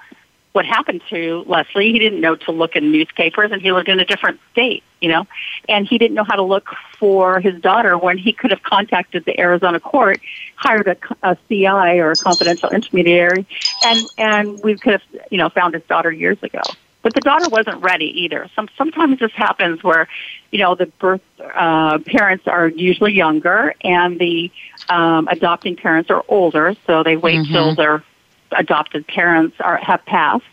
[0.57, 1.91] what happened to Leslie.
[1.91, 5.09] He didn't know to look in newspapers and he lived in a different state, you
[5.09, 5.27] know,
[5.69, 9.25] and he didn't know how to look for his daughter when he could have contacted
[9.25, 10.19] the Arizona court,
[10.55, 13.45] hired a, a CI or a confidential intermediary,
[13.83, 16.61] and, and we could have, you know, found his daughter years ago.
[17.03, 18.49] But the daughter wasn't ready either.
[18.55, 20.07] Some, sometimes this happens where,
[20.51, 24.51] you know, the birth uh, parents are usually younger and the
[24.89, 27.51] um, adopting parents are older, so they wait Mhm.
[27.51, 28.03] till their
[28.51, 30.45] adopted parents are have passed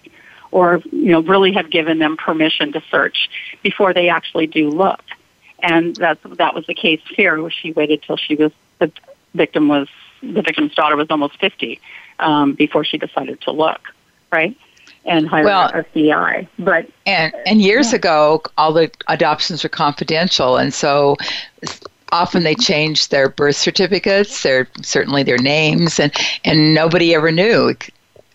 [0.50, 3.30] or you know really have given them permission to search
[3.62, 5.02] before they actually do look.
[5.62, 8.90] And that that was the case here, where she waited till she was the
[9.34, 9.88] victim was
[10.22, 11.80] the victim's daughter was almost fifty
[12.18, 13.80] um, before she decided to look,
[14.30, 14.56] right?
[15.06, 16.48] And hired Well- a CI.
[16.58, 17.96] But And and years Yeah.
[17.96, 21.16] ago, all the adoptions were confidential, and so
[22.10, 26.12] often they changed their birth certificates, their certainly their names, and
[26.44, 27.74] and nobody ever knew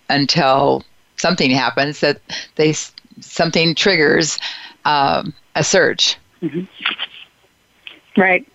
[0.09, 0.83] until
[1.17, 2.21] something happens that
[2.55, 2.73] they
[3.19, 4.37] something triggers
[4.85, 6.17] um, a search.
[8.17, 8.45] Right.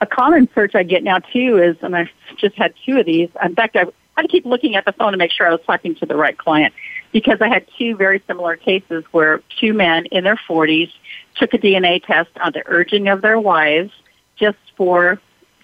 [0.00, 3.28] A common search I get now too is, and I've just had two of these.
[3.44, 3.84] In fact, I
[4.16, 6.16] had to keep looking at the phone to make sure I was talking to the
[6.16, 6.72] right client
[7.12, 10.90] because I had two very similar cases where two men in their 40s
[11.36, 13.92] took a DNA test on the urging of their wives
[14.36, 15.20] just for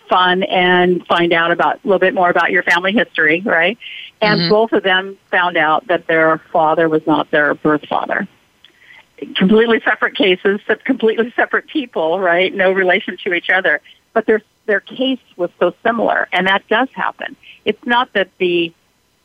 [0.08, 3.78] fun and find out about a little bit more about your family history, right?
[4.20, 4.48] And Mhm.
[4.50, 8.28] both of them found out that their father was not their birth father
[9.36, 12.54] completely separate cases, se- completely separate people, right?
[12.54, 13.80] No relation to each other.
[14.12, 17.36] But their their case was so similar, and that does happen.
[17.64, 18.72] It's not that the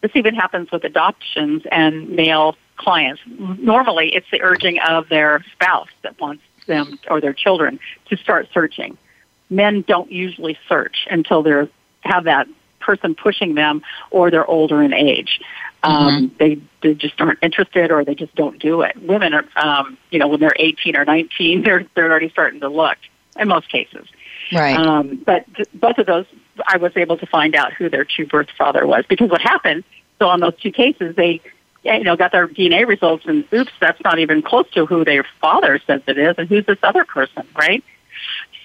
[0.01, 3.21] this even happens with adoptions and male clients.
[3.27, 7.79] Normally, it's the urging of their spouse that wants them or their children
[8.09, 8.97] to start searching.
[9.49, 11.67] Men don't usually search until they're
[12.01, 12.47] have that
[12.79, 13.81] person pushing them
[14.11, 15.39] or they're older in age.
[15.83, 18.95] Um, they, they just aren't interested or they just don't do it.
[19.01, 22.69] Women are, um, you know, when they're 18 or 19, they're, they're already starting to
[22.69, 22.97] look
[23.37, 24.07] in most cases.
[24.51, 24.75] Right.
[24.75, 26.25] Um, but th- both of those,
[26.68, 29.84] I was able to find out who their true birth father was because what happened,
[30.20, 31.41] so on those two cases, they,
[31.84, 35.26] you know, got their DNA results and oops, that's not even close to who their
[35.41, 37.84] father says it is and who's this other person, right?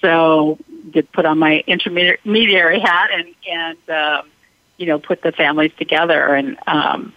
[0.00, 0.58] So
[0.90, 4.30] did put on my intermediary hat and, and, um,
[4.76, 7.12] you know, put the families together and, um,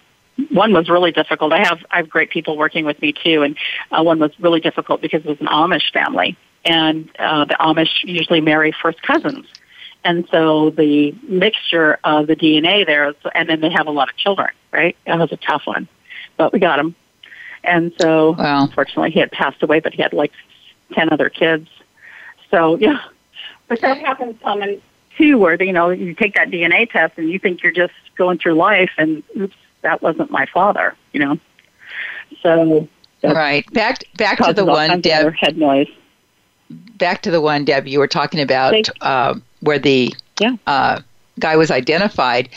[0.51, 1.51] one was really difficult.
[1.53, 3.57] I have I have great people working with me too, and
[3.91, 8.03] uh, one was really difficult because it was an Amish family, and uh, the Amish
[8.03, 9.47] usually marry first cousins,
[10.07, 14.15] and so the mixture of the DNA there, and then they have a lot of
[14.15, 14.49] children.
[14.71, 15.87] Right, that was a tough one,
[16.37, 16.95] but we got him,
[17.63, 18.63] and so Wow.
[18.63, 20.31] unfortunately he had passed away, but he had like
[20.93, 21.67] ten other kids.
[22.51, 22.99] So yeah,
[23.67, 24.81] but that happens common
[25.17, 28.37] too, where you know you take that DNA test and you think you're just going
[28.37, 30.95] through life, and oops, that wasn't my father.
[31.13, 31.39] You know,
[32.41, 32.87] so
[33.23, 33.65] right.
[33.73, 35.39] Back back to the one kinds of other Deb.
[35.39, 35.89] head noise.
[36.69, 37.87] Back to the one Deb.
[37.87, 39.35] You were talking about uh,
[39.67, 40.55] where the Yeah.
[40.65, 41.01] uh,
[41.39, 42.49] guy was identified.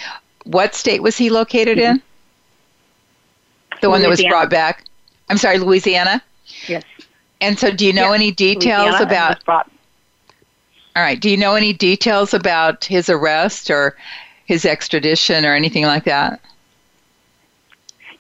[0.45, 1.97] what state was he located mm-hmm.
[1.97, 2.03] in?
[3.83, 3.91] The Louisiana.
[3.91, 4.85] one that was brought back.
[5.29, 6.23] I'm sorry, Louisiana.
[6.67, 6.83] Yes.
[7.43, 9.45] And so, do you know any details Louisiana about?
[9.45, 9.71] Brought-
[10.97, 11.21] all right.
[11.21, 13.97] Do you know any details about his arrest or
[14.47, 16.41] his extradition or anything like that?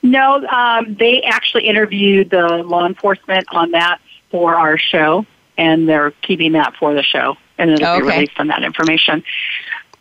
[0.03, 5.27] No, um, they actually interviewed the law enforcement on that for our show,
[5.61, 8.01] and they're keeping that for the show, and it'll okay.
[8.01, 9.23] be released on that information.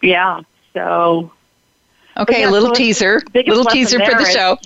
[0.01, 0.41] Yeah.
[0.73, 1.33] So.
[2.15, 3.21] Okay, yeah, a little so teaser.
[3.33, 4.57] Little teaser for the show.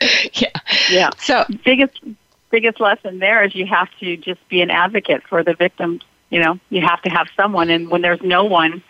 [0.32, 0.48] yeah.
[0.90, 1.10] Yeah.
[1.18, 2.00] So biggest
[2.50, 6.02] biggest lesson there is you have to just be an advocate for the victims.
[6.30, 8.82] You know, you have to have someone, and when there's no one,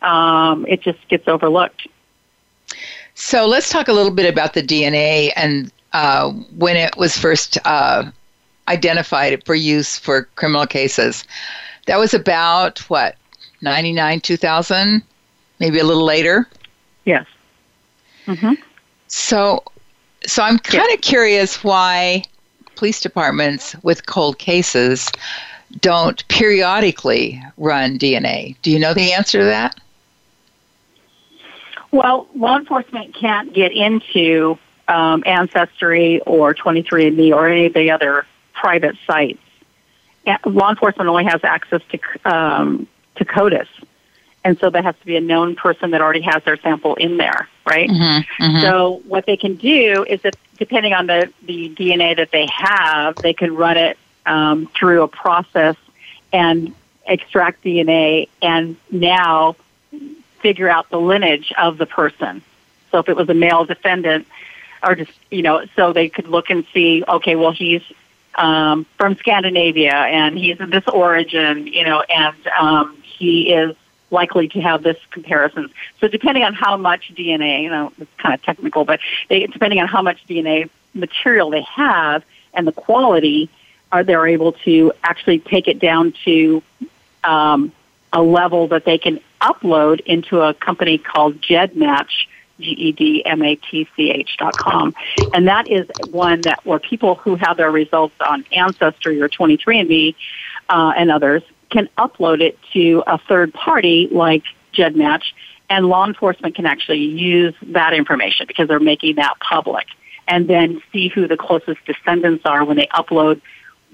[0.00, 1.88] um, it just gets overlooked.
[3.14, 7.58] So let's talk a little bit about the DNA and uh, when it was first
[7.64, 8.10] uh,
[8.68, 11.24] identified it for use for criminal cases.
[11.86, 13.16] That was about what,
[13.62, 15.02] 99, 2000,
[15.60, 16.48] maybe a little later?
[17.04, 17.26] Yes.
[18.26, 18.54] Mm-hmm.
[19.08, 19.62] So,
[20.26, 22.24] so I'm kind of curious why
[22.74, 25.10] police departments with cold cases
[25.80, 28.56] don't periodically run DNA.
[28.62, 29.80] Do you know the answer to that?
[31.92, 34.58] Well, law enforcement can't get into
[34.88, 38.26] um, Ancestry or 23andMe or any of the other
[38.56, 39.38] private sites.
[40.44, 43.68] Law enforcement only has access to um, to CODIS,
[44.44, 47.16] and so there has to be a known person that already has their sample in
[47.16, 47.88] there, right?
[47.88, 48.60] Mm-hmm, mm-hmm.
[48.60, 53.14] So what they can do is that depending on the the DNA that they have,
[53.16, 55.76] they can run it um, through a process
[56.32, 56.74] and
[57.06, 59.54] extract DNA, and now
[60.40, 62.42] figure out the lineage of the person.
[62.90, 64.26] So if it was a male defendant,
[64.82, 67.82] or just you know, so they could look and see, okay, well he's
[68.36, 73.74] um, from Scandinavia and he's of this origin, you know, and um, he is
[74.10, 75.70] likely to have this comparison.
[76.00, 79.80] So depending on how much DNA, you know, it's kind of technical, but they, depending
[79.80, 82.24] on how much DNA material they have
[82.54, 83.50] and the quality,
[83.92, 86.62] are they able to actually take it down to
[87.24, 87.72] um,
[88.12, 92.26] a level that they can upload into a company called GEDmatch,
[92.60, 94.94] G-E-D-M-A-T-C-H dot com.
[95.34, 100.14] And that is one that where people who have their results on Ancestry or 23andMe
[100.68, 104.44] uh, and others can upload it to a third party like
[104.74, 105.22] GEDmatch,
[105.68, 109.86] and law enforcement can actually use that information because they're making that public,
[110.28, 113.40] and then see who the closest descendants are when they upload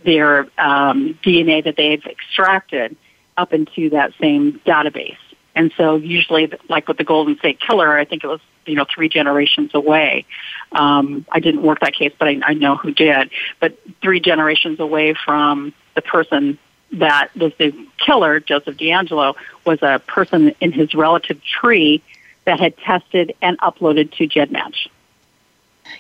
[0.05, 2.97] their um, DNA that they've extracted
[3.37, 5.17] up into that same database.
[5.55, 8.87] And so usually, like with the Golden State Killer, I think it was you know
[8.93, 10.25] three generations away.
[10.73, 13.31] Um, I didn't work that case, but I, I know who did.
[13.61, 16.59] But three generations away from the person
[16.93, 19.35] that was the killer, Joseph DeAngelo,
[19.65, 22.03] was a person in his relative tree
[22.45, 24.89] that had tested and uploaded to GEDmatch.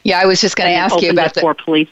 [0.02, 1.88] Yeah, I was just going to ask you about the for police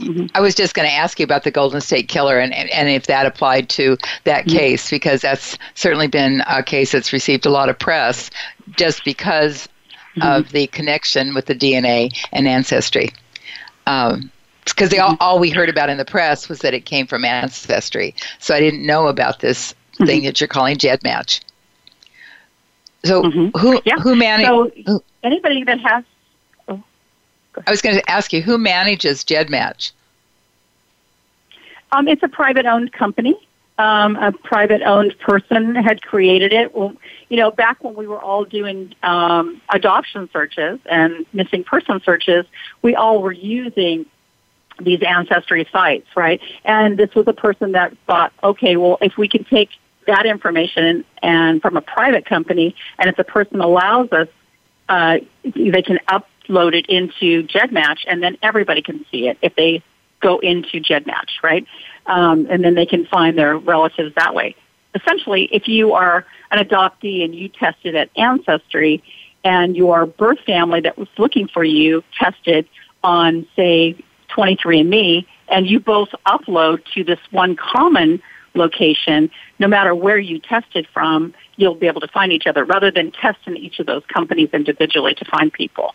[0.00, 0.26] Mm-hmm.
[0.34, 3.06] I was just going to ask you about the Golden State Killer and, and if
[3.06, 4.56] that applied to that mm-hmm.
[4.56, 8.30] case, because that's certainly been a case that's received a lot of press
[8.76, 9.68] just because
[10.16, 10.22] mm-hmm.
[10.22, 13.10] of the connection with the DNA and ancestry.
[13.86, 14.30] Um,
[14.64, 15.22] because all, mm-hmm.
[15.22, 18.14] all we heard about in the press was that it came from ancestry.
[18.38, 20.06] So I didn't know about this mm-hmm.
[20.06, 21.40] thing that you're calling GEDmatch.
[23.04, 23.58] So mm-hmm.
[23.58, 23.96] who yeah.
[23.96, 24.84] who manages?
[24.86, 26.04] So anybody that has
[27.66, 29.92] I was going to ask you, who manages GEDmatch?
[31.92, 33.36] Um, it's a private owned company.
[33.78, 36.74] Um, a private owned person had created it.
[36.74, 36.94] Well,
[37.28, 42.44] you know, back when we were all doing um, adoption searches and missing person searches,
[42.82, 44.04] we all were using
[44.80, 46.40] these ancestry sites, right?
[46.64, 49.70] And this was a person that thought, okay, well, if we can take
[50.06, 54.28] that information and from a private company, and if the person allows us,
[54.88, 59.54] uh, they can up load it into GEDmatch, and then everybody can see it if
[59.54, 59.82] they
[60.20, 61.66] go into GEDmatch, right?
[62.06, 64.56] Um, and then they can find their relatives that way.
[64.94, 69.02] Essentially, if you are an adoptee and you tested at Ancestry,
[69.44, 72.68] and your birth family that was looking for you tested
[73.04, 73.96] on, say,
[74.36, 78.20] 23andMe, and you both upload to this one common
[78.54, 82.90] location, no matter where you tested from, you'll be able to find each other rather
[82.90, 85.94] than testing each of those companies individually to find people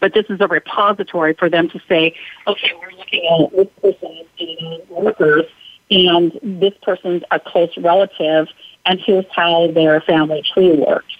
[0.00, 2.14] but this is a repository for them to say,
[2.46, 5.44] okay, we're looking at this person's DNA markers,
[5.90, 8.48] and this person's a close relative,
[8.86, 11.14] and here's how their family tree works.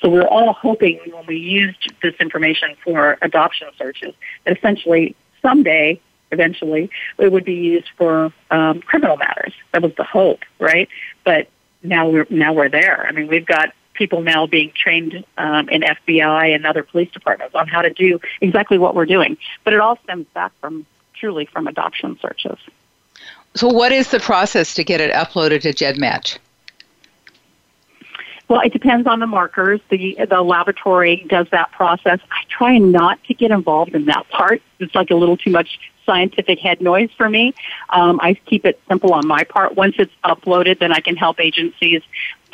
[0.00, 6.00] So we're all hoping when we used this information for adoption searches that essentially someday,
[6.30, 9.54] eventually, it would be used for um, criminal matters.
[9.72, 10.88] That was the hope, right?
[11.24, 11.48] But
[11.82, 13.06] now we're now we're there.
[13.08, 17.54] I mean, we've got people now being trained um, in FBI and other police departments
[17.54, 19.36] on how to do exactly what we're doing.
[19.64, 22.58] But it all stems back from truly from adoption searches.
[23.54, 26.38] So, what is the process to get it uploaded to GEDmatch?
[28.48, 29.80] Well, it depends on the markers.
[29.88, 32.20] The the laboratory does that process.
[32.30, 34.60] I try not to get involved in that part.
[34.80, 37.54] It's like a little too much scientific head noise for me.
[37.88, 39.74] Um, I keep it simple on my part.
[39.74, 42.02] Once it's uploaded, then I can help agencies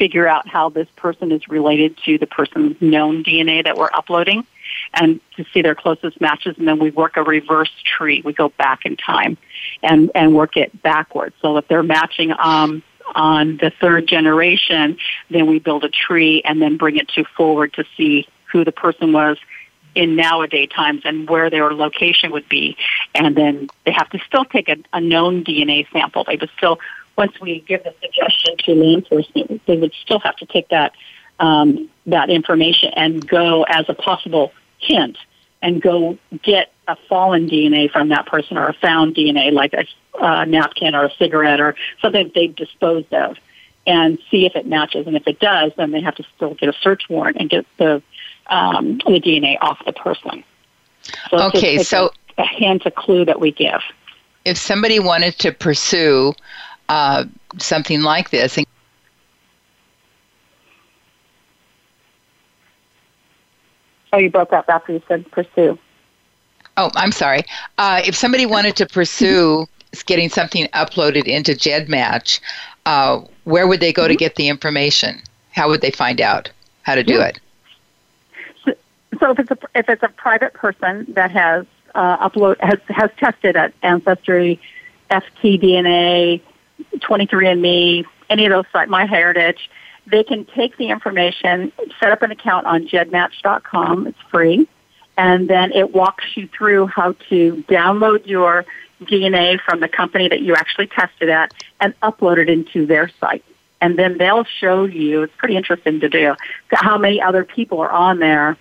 [0.00, 4.46] figure out how this person is related to the person's known DNA that we're uploading
[4.94, 8.22] and to see their closest matches and then we work a reverse tree.
[8.24, 9.36] We go back in time
[9.82, 11.34] and, and work it backwards.
[11.42, 12.82] So if they're matching um,
[13.14, 14.96] on the third generation,
[15.28, 18.72] then we build a tree and then bring it to forward to see who the
[18.72, 19.36] person was
[19.94, 22.76] in nowadays times and where their location would be.
[23.14, 26.24] And then they have to still take a, a known DNA sample.
[26.24, 26.78] They would still,
[27.20, 30.94] once we give the suggestion to law enforcement, they would still have to take that
[31.38, 35.18] um, that information and go as a possible hint
[35.62, 39.84] and go get a fallen DNA from that person or a found DNA, like a
[40.18, 43.36] uh, napkin or a cigarette or something that they've disposed of,
[43.86, 45.06] and see if it matches.
[45.06, 47.66] And if it does, then they have to still get a search warrant and get
[47.76, 48.02] the
[48.46, 50.42] um, the DNA off the person.
[51.30, 53.82] So okay, so a, a hint, a clue that we give.
[54.46, 56.32] If somebody wanted to pursue
[56.90, 57.24] uh,
[57.58, 58.66] something like this, and
[64.12, 65.78] Oh, you broke up after you said pursue.
[66.76, 67.44] Oh, I'm sorry.
[67.78, 69.68] Uh, if somebody wanted to pursue
[70.06, 72.40] getting something uploaded into GEDmatch,
[72.86, 74.10] uh, where would they go mm-hmm.
[74.10, 75.22] to get the information?
[75.52, 76.50] How would they find out
[76.82, 77.26] how to do yeah.
[77.28, 77.40] it?
[78.64, 78.74] So,
[79.20, 83.10] so, if it's a if it's a private person that has uh, upload has has
[83.16, 84.60] tested at Ancestry,
[85.10, 86.40] FTDNA,
[86.96, 89.58] 23andMe, any of those sites, MyHeritage,
[90.06, 94.06] they can take the information, set up an account on gedmatch.com.
[94.06, 94.68] It's free.
[95.16, 98.64] And then it walks you through how to download your
[99.02, 103.44] DNA from the company that you actually tested at and upload it into their site.
[103.80, 106.34] And then they'll show you, it's pretty interesting to do,
[106.70, 108.56] how many other people are on there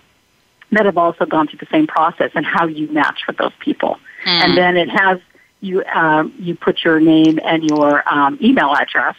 [0.72, 3.98] that have also gone through the same process and how you match with those people.
[4.24, 4.30] Mm.
[4.30, 5.20] And then it has
[5.60, 9.16] you um, you put your name and your um, email address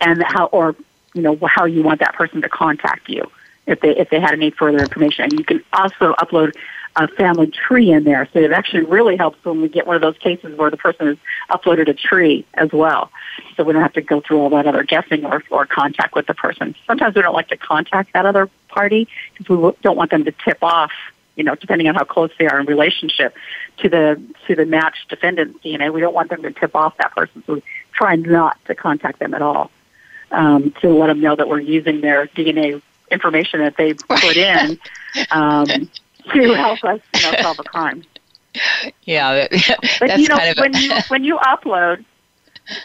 [0.00, 0.76] and how or
[1.14, 3.30] you know how you want that person to contact you
[3.66, 5.24] if they if they had any further information.
[5.24, 6.54] And you can also upload
[6.96, 10.02] a family tree in there, so it actually really helps when we get one of
[10.02, 11.16] those cases where the person has
[11.50, 13.10] uploaded a tree as well.
[13.56, 16.26] So we don't have to go through all that other guessing or, or contact with
[16.26, 16.74] the person.
[16.86, 20.32] Sometimes we don't like to contact that other party because we don't want them to
[20.32, 20.90] tip off
[21.38, 23.34] you know, depending on how close they are in relationship
[23.78, 27.14] to the to the matched defendant's DNA, we don't want them to tip off that
[27.14, 27.42] person.
[27.46, 27.62] So we
[27.92, 29.70] try not to contact them at all
[30.32, 34.78] um, to let them know that we're using their DNA information that they put in
[35.30, 35.66] um,
[36.32, 38.04] to help us you know, solve a crime.
[39.04, 39.46] Yeah,
[40.00, 42.04] but you know when you when you upload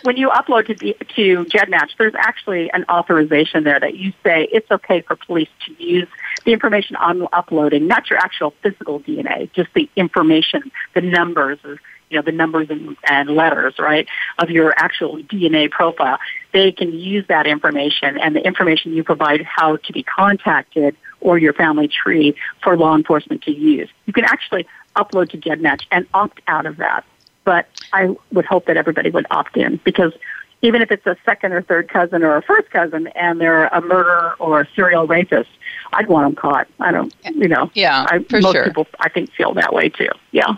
[0.04, 4.70] when you upload to to GEDmatch, there's actually an authorization there that you say it's
[4.72, 6.08] okay for police to use
[6.46, 12.18] the information I'm uploading, not your actual physical DNA, just the information, the numbers, you
[12.18, 14.08] know, the numbers and, and letters, right,
[14.40, 16.20] of your actual DNA profile.
[16.52, 21.38] They can use that information and the information you provide how to be contacted or
[21.38, 23.90] your family tree for law enforcement to use.
[24.06, 27.04] You can actually upload to GEDmatch and opt out of that.
[27.46, 30.14] But I would hope that everybody would opt in because
[30.62, 33.82] even if it's a second or third cousin or a first cousin and they're a
[33.82, 35.50] murderer or a serial rapist,
[35.92, 36.68] I'd want them caught.
[36.80, 37.70] I don't, you know.
[37.74, 38.64] Yeah, I, for most sure.
[38.64, 40.10] people, I think, feel that way too.
[40.32, 40.56] Yeah.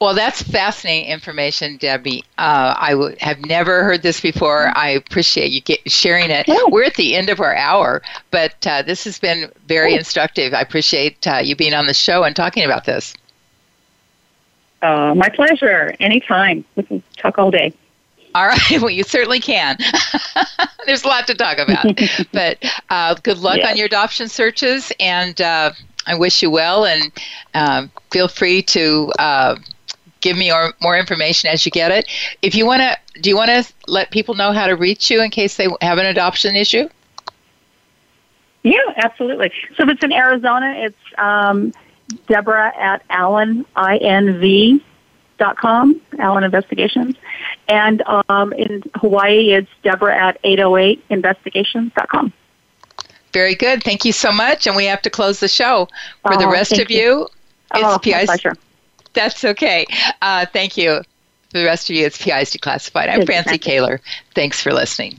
[0.00, 2.24] Well, that's fascinating information, Debbie.
[2.38, 4.72] Uh, I w- have never heard this before.
[4.74, 6.48] I appreciate you get, sharing it.
[6.48, 6.56] Yeah.
[6.68, 8.00] We're at the end of our hour,
[8.30, 10.54] but uh, this has been very instructive.
[10.54, 13.14] I appreciate uh, you being on the show and talking about this.
[14.82, 15.94] Uh, my pleasure.
[16.00, 16.64] Anytime.
[16.76, 17.74] We can talk all day.
[18.34, 18.60] All right.
[18.80, 19.78] Well, you certainly can.
[20.86, 21.86] There's a lot to talk about.
[22.32, 22.58] but
[22.88, 23.70] uh, good luck yes.
[23.70, 25.72] on your adoption searches, and uh,
[26.06, 26.86] I wish you well.
[26.86, 27.12] And
[27.54, 29.56] uh, feel free to uh,
[30.20, 32.08] give me more, more information as you get it.
[32.42, 35.22] If you want to, do you want to let people know how to reach you
[35.22, 36.88] in case they have an adoption issue?
[38.62, 39.52] Yeah, absolutely.
[39.76, 41.72] So if it's in Arizona, it's um,
[42.26, 44.84] Deborah at Allen, I-N-V,
[45.38, 47.16] dot com, Allen Investigations.
[47.66, 52.32] And um, in Hawaii, it's Deborah at 808investigations.com.
[53.32, 53.82] Very good.
[53.82, 54.66] Thank you so much.
[54.66, 55.88] And we have to close the show.
[56.22, 57.28] For the oh, rest of you, you
[57.74, 58.26] it's oh, PI's.
[58.26, 58.54] pleasure.
[59.12, 59.86] That's okay.
[60.20, 61.02] Uh, thank you.
[61.50, 63.08] For the rest of you, it's PI's Declassified.
[63.08, 64.00] I'm Francie Koehler.
[64.34, 65.18] Thanks for listening.